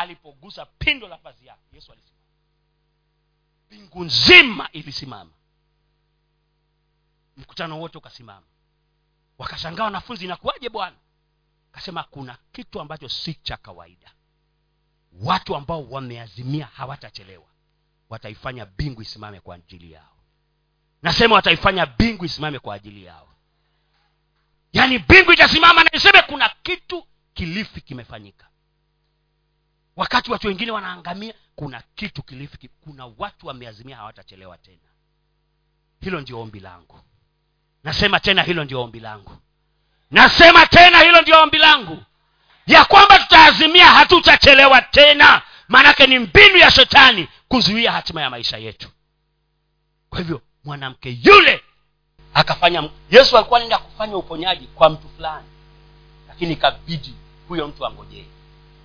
alipogusa 0.00 0.66
pindo 0.66 1.08
la 1.08 1.16
vazi 1.16 1.46
yake 1.46 1.62
yesu 1.72 1.92
alisimama. 1.92 2.20
Mbingu 3.66 4.04
nzima 4.04 4.68
ilisimama. 4.72 5.30
Mkutano 7.36 7.80
wote 7.80 7.98
ukasimama. 7.98 8.46
Wakashangaa 9.38 9.84
wanafunzi 9.84 10.24
inakuwaje 10.24 10.68
bwana? 10.68 10.96
Akasema 11.72 12.02
kuna 12.02 12.38
kitu 12.52 12.80
ambacho 12.80 13.08
si 13.08 13.34
cha 13.34 13.56
kawaida. 13.56 14.12
Watu 15.12 15.56
ambao 15.56 15.84
wameazimia 15.90 16.66
hawatachelewa. 16.66 17.46
Wataifanya 18.08 18.66
bingu 18.66 19.02
isimame 19.02 19.40
kwa 19.40 19.54
ajili 19.54 19.92
yao. 19.92 20.16
Nasema 21.02 21.34
wataifanya 21.34 21.86
bingu 21.86 22.24
isimame 22.24 22.58
kwa 22.58 22.74
ajili 22.74 23.04
yao. 23.04 23.28
Yaani 24.72 24.98
bingu 24.98 25.32
itasimama 25.32 25.84
na 25.84 25.94
iseme 25.94 26.22
kuna 26.22 26.48
kitu 26.62 27.06
kilifi 27.34 27.80
kimefanyika 27.80 28.49
wakati 30.00 30.30
watu 30.32 30.46
wengine 30.48 30.70
wanaangamia 30.70 31.34
kuna 31.56 31.82
kitu 31.94 32.22
kilifiki 32.22 32.68
kuna 32.68 33.06
watu 33.18 33.46
wameazimia 33.46 33.96
hawatachelewa 33.96 34.58
tena. 34.58 34.88
Hilo 36.00 36.20
ndio 36.20 36.40
ombi 36.40 36.60
langu. 36.60 37.00
Nasema 37.84 38.20
tena 38.20 38.42
hilo 38.42 38.64
ndio 38.64 38.80
ombi 38.82 39.00
langu. 39.00 39.36
Nasema 40.10 40.66
tena 40.66 41.00
hilo 41.00 41.22
ndio 41.22 41.42
ombi 41.42 41.58
langu. 41.58 42.02
Ya 42.66 42.84
kwamba 42.84 43.18
tutaazimia 43.18 43.86
hatutachelewa 43.86 44.82
tena. 44.82 45.42
Maanake 45.68 46.06
ni 46.06 46.18
mbinu 46.18 46.56
ya 46.56 46.70
shetani 46.70 47.28
kuzuia 47.48 47.92
hatima 47.92 48.22
ya 48.22 48.30
maisha 48.30 48.58
yetu. 48.58 48.88
Kwa 50.10 50.18
hivyo 50.18 50.42
mwanamke 50.64 51.18
yule 51.22 51.64
akafanya 52.34 52.90
yesu 53.10 53.36
alikuwa 53.36 53.58
anaenda 53.58 53.78
kufanya 53.78 54.16
uponyaji 54.16 54.66
kwa 54.66 54.90
mtu 54.90 55.08
fulani. 55.16 55.48
Lakini 56.28 56.52
ikabidi 56.52 57.14
huyo 57.48 57.68
mtu 57.68 57.86
angojee. 57.86 58.26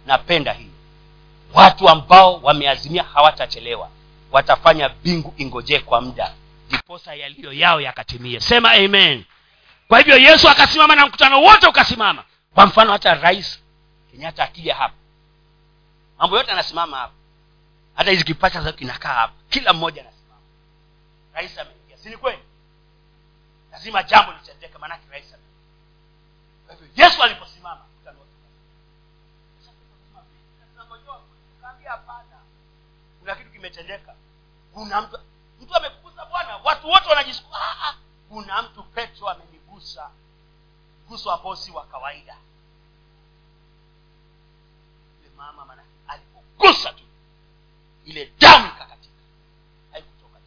Napenda 0.06 0.54
hiyo 0.54 0.75
watu 1.54 1.90
ambao 1.90 2.38
wameazimia 2.42 3.04
hawatachelewa. 3.04 3.90
Watafanya 4.32 4.90
bingu 4.90 5.34
ingojee 5.38 5.80
kwa 5.80 6.02
muda. 6.02 6.34
Ndiposa 6.68 7.14
yaliyo 7.16 7.54
yao 7.54 7.82
yakatimie. 7.82 8.40
Sema 8.40 8.72
amen. 8.72 9.26
Kwa 9.88 9.98
hivyo 10.00 10.18
yesu 10.18 10.50
akasimama 10.50 10.96
na 10.96 11.06
mkutano 11.06 11.42
wote 11.42 11.68
ukasimama. 11.68 12.24
Kwa 12.54 12.66
mfano 12.66 12.92
hata 12.92 13.14
rais 13.14 13.60
kenyatta 14.12 14.44
akija 14.44 14.76
hapa. 14.76 14.94
Mambo 16.18 16.38
yote 16.38 16.52
anasimama 16.52 16.98
hapa. 16.98 17.14
Hata 17.96 18.12
hizi 18.12 18.24
kipasha 18.24 18.72
kinakaa 18.72 19.14
hapa. 19.14 19.34
Kila 19.50 19.74
mmoja 19.74 20.02
anasimama. 20.02 20.42
Rais 21.34 21.58
ameingia. 21.58 21.98
Si 21.98 22.18
kweli? 22.18 22.40
Lazima 23.72 24.04
jambo 24.04 24.32
litendeke 24.34 24.78
maanake 24.78 25.04
rais 25.12 25.26
ameingia. 25.26 25.46
Kwa 26.68 26.76
hivyo 26.76 27.04
yesu 27.06 27.24
aliposimama 27.24 27.82
mkutano 27.94 28.20
wote 28.20 28.32
ukasimama. 28.40 30.28
Tunangojea, 30.74 31.14
tukaambia 31.56 31.92
hapana 31.92 32.38
kuna 33.20 33.36
kitu 33.36 33.45
kimetendeka. 33.56 34.16
Kuna 34.74 35.02
mtu 35.02 35.20
mtu 35.62 35.76
amekugusa 35.76 36.26
bwana 36.26 36.58
watu 36.58 36.88
wote 36.88 37.10
wanajisikia 37.10 37.50
"Ah, 37.54 37.90
ah, 37.90 37.96
kuna 38.30 38.62
mtu 38.62 38.84
petro 38.84 39.30
amenigusa 39.30 40.10
mguso 41.06 41.32
ambao 41.32 41.56
si 41.56 41.72
wa 41.72 41.86
kawaida. 41.86 42.38
Yule 45.24 45.36
mama 45.38 45.66
maana 45.66 45.84
alipogusa 46.08 46.94
tu. 46.94 47.04
Ile 48.06 48.34
damu 48.40 48.68
ikakatika. 48.68 49.14
Haikutoka 49.92 50.40
tu 50.40 50.46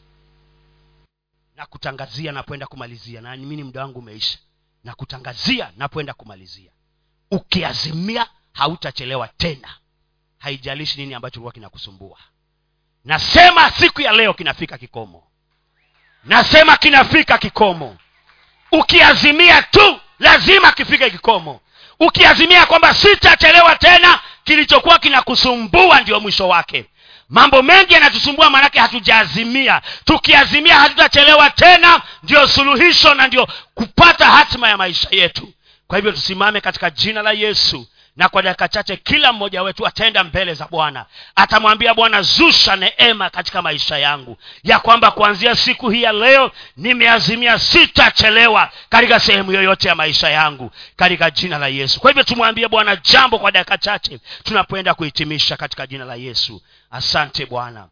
na 1.57 1.67
kutangazia 1.67 2.33
napoenda 2.33 2.67
kumalizia 2.67 3.21
na 3.21 3.37
mimi 3.37 3.63
muda 3.65 3.81
wangu 3.83 3.99
umeisha. 3.99 4.39
Na 4.85 4.95
kutangazia 4.95 5.73
napoenda 5.77 6.15
kumalizia. 6.15 6.73
Ukiazimia 7.31 8.31
hautachelewa 8.53 9.29
tena. 9.29 9.79
Haijalishi 10.39 11.01
nini 11.01 11.15
ambacho 11.15 11.41
ulikuwa 11.41 11.53
kinakusumbua 11.53 12.19
nasema 13.09 13.71
siku 13.71 14.01
ya 14.01 14.13
leo 14.13 14.35
kinafika 14.35 14.79
kikomo. 14.79 15.23
Nasema 16.25 16.77
kinafika 16.77 17.39
kikomo. 17.39 17.97
Ukiazimia 18.73 19.63
tu 19.63 20.01
lazima 20.19 20.73
kifike 20.73 21.11
kikomo. 21.11 21.61
Ukiazimia 22.01 22.67
kwamba 22.67 22.95
sitachelewa 22.95 23.77
tena 23.77 24.19
kilichokuwa 24.45 24.99
kinakusumbua 24.99 26.01
ndio 26.01 26.21
mwisho 26.21 26.49
wake. 26.49 26.85
Mambo 27.29 27.63
mengi 27.63 27.95
yanatusumbua 27.95 28.51
maanake 28.51 28.79
hatujaazimia. 28.81 29.83
Tukiazimia 30.05 30.81
hatutachelewa 30.81 31.51
tena 31.51 32.03
ndio 32.23 32.49
suluhisho 32.49 33.15
na 33.15 33.27
ndio 33.27 33.49
kupata 33.75 34.27
hatima 34.27 34.69
ya 34.69 34.77
maisha 34.77 35.09
yetu. 35.11 35.53
Kwa 35.87 35.99
hivyo 35.99 36.13
tusimame 36.13 36.61
katika 36.61 36.91
jina 36.91 37.23
la 37.23 37.33
yesu 37.33 37.87
na 38.19 38.29
kwa 38.29 38.43
dakika 38.43 38.69
chache 38.69 38.97
kila 38.97 39.33
mmoja 39.33 39.63
wetu 39.63 39.87
ataenda 39.87 40.25
mbele 40.25 40.55
za 40.55 40.67
bwana. 40.71 41.07
Atamwambia 41.35 41.95
bwana 41.95 42.23
zusha 42.23 42.77
neema 42.77 43.31
katika 43.31 43.63
maisha 43.63 43.99
yangu. 43.99 44.37
Ya 44.63 44.79
kwamba 44.79 45.11
kuanzia 45.11 45.55
siku 45.55 45.91
hii 45.91 46.03
ya 46.03 46.13
leo 46.13 46.51
nimeazimia 46.77 47.59
sitachelewa 47.59 48.71
katika 48.89 49.21
sehemu 49.21 49.53
yoyote 49.53 49.89
ya 49.89 49.95
maisha 49.95 50.31
yangu 50.31 50.71
katika 50.97 51.31
jina 51.31 51.59
la 51.59 51.69
yesu. 51.69 52.01
Kwa 52.01 52.11
hivyo 52.11 52.23
tumwambie 52.23 52.69
bwana 52.69 52.97
jambo 52.97 53.39
kwa 53.39 53.51
dakika 53.53 53.79
chache 53.79 54.21
tunapoenda 54.45 54.95
kuhitimisha 54.95 55.57
katika 55.57 55.87
jina 55.87 56.05
la 56.05 56.15
yesu. 56.15 56.63
Asante 56.91 57.47
bwana 57.47 57.87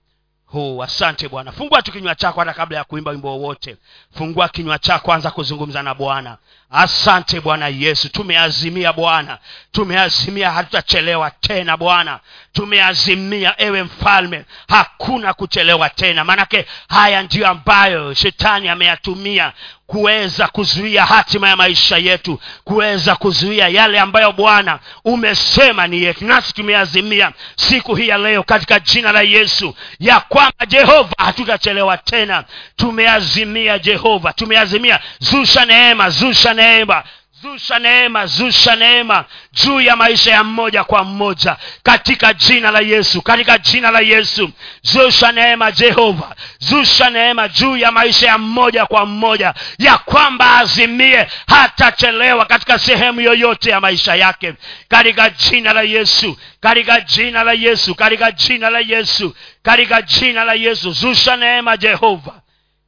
Oh, 0.55 0.83
asante 0.83 1.29
bwana. 1.29 1.53
Fungua 1.53 1.83
tu 1.83 1.93
kinywa 1.93 2.15
chako 2.15 2.41
hata 2.41 2.53
kabla 2.55 2.79
ya 2.79 2.85
kuimba 2.85 3.11
wimbo 3.11 3.29
wowote. 3.29 3.77
Fungua 4.19 4.49
kinywa 4.49 4.79
chako 4.79 5.13
anza 5.13 5.31
kuzungumza 5.31 5.83
na 5.83 5.95
bwana. 5.95 6.37
Asante 6.71 7.41
bwana 7.41 7.69
yesu. 7.69 8.09
Tumeazimia 8.09 8.93
bwana. 8.93 9.39
Tumeazimia 9.73 10.51
hatutachelewa 10.51 11.31
tena 11.31 11.77
bwana 11.77 12.21
tumeazimia 12.57 13.55
ewe 13.59 13.83
mfalme. 13.83 14.45
Hakuna 14.69 15.35
kuchelewa 15.35 15.89
tena. 15.91 16.25
Maanake 16.25 16.67
haya 16.89 17.23
ndiyo 17.23 17.49
ambayo 17.49 18.15
shetani 18.15 18.69
ameyatumia 18.69 19.53
kuweza 19.87 20.49
kuzuia 20.49 21.05
hatima 21.07 21.49
ya 21.49 21.57
maisha 21.57 21.97
yetu 21.99 22.41
kuweza 22.65 23.17
kuzuia 23.17 23.69
yale 23.69 24.01
ambayo 24.01 24.33
bwana 24.33 24.79
umesema 25.05 25.87
ni 25.87 26.03
yetu. 26.03 26.25
Nasi 26.25 26.53
tumeazimia 26.53 27.33
siku 27.57 27.95
hii 27.95 28.09
ya 28.09 28.19
leo 28.19 28.43
katika 28.43 28.81
jina 28.81 29.13
la 29.13 29.23
yesu 29.23 29.75
ya 30.01 30.21
kwamba 30.21 30.67
jehova 30.67 31.15
hatutachelewa 31.19 31.99
tena. 31.99 32.45
Tumeazimia 32.77 33.79
jehova 33.79 34.33
tumeazimia 34.33 35.01
zusha 35.19 35.65
neema 35.65 36.11
zusha 36.11 36.55
neema 36.55 37.05
zusha 37.43 37.79
neema 37.79 38.27
zusha 38.27 38.77
neema 38.77 39.25
juu 39.53 39.81
ya 39.81 39.97
maisha 39.97 40.31
ya 40.31 40.45
mmoja 40.45 40.85
kwa 40.85 41.05
mmoja. 41.05 41.57
Katika 41.83 42.35
jina 42.35 42.71
la 42.71 42.81
yesu 42.81 43.23
katika 43.23 43.59
jina 43.59 43.91
la 43.91 44.01
yesu. 44.01 44.51
Zusha 44.83 45.33
neema 45.33 45.73
jehova. 45.73 46.37
Zusha 46.59 47.11
neema 47.11 47.49
juu 47.49 47.77
ya 47.77 47.93
maisha 47.93 48.27
ya 48.27 48.39
mmoja 48.39 48.87
kwa 48.87 49.07
mmoja. 49.07 49.55
Ya 49.79 49.99
kwamba 49.99 50.59
azimie 50.59 51.29
hatachelewa 51.47 52.45
katika 52.47 52.79
sehemu 52.79 53.21
yoyote 53.21 53.71
ya 53.71 53.81
maisha 53.81 54.15
yake. 54.15 54.55
Katika 54.89 55.31
jina 55.31 55.73
la 55.73 55.83
yesu 55.83 56.39
katika 56.61 57.01
jina 57.01 57.45
la 57.45 57.53
yesu 57.53 57.95
katika 57.95 58.33
jina 58.33 58.71
la 58.71 58.81
yesu 58.81 59.37
katika 59.63 60.03
jina 60.03 60.45
la 60.45 60.55
yesu. 60.55 60.91
Zusha 60.91 61.37
neema 61.37 61.77
jehova. 61.77 62.43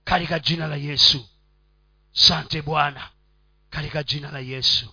Katika 0.05 0.39
jina 0.39 0.67
la 0.67 0.77
yesu. 0.77 1.29
Sante 2.13 2.63
bwana 2.63 3.01
katika 3.79 4.03
jina 4.03 4.31
la 4.33 4.41
yesu 4.41 4.87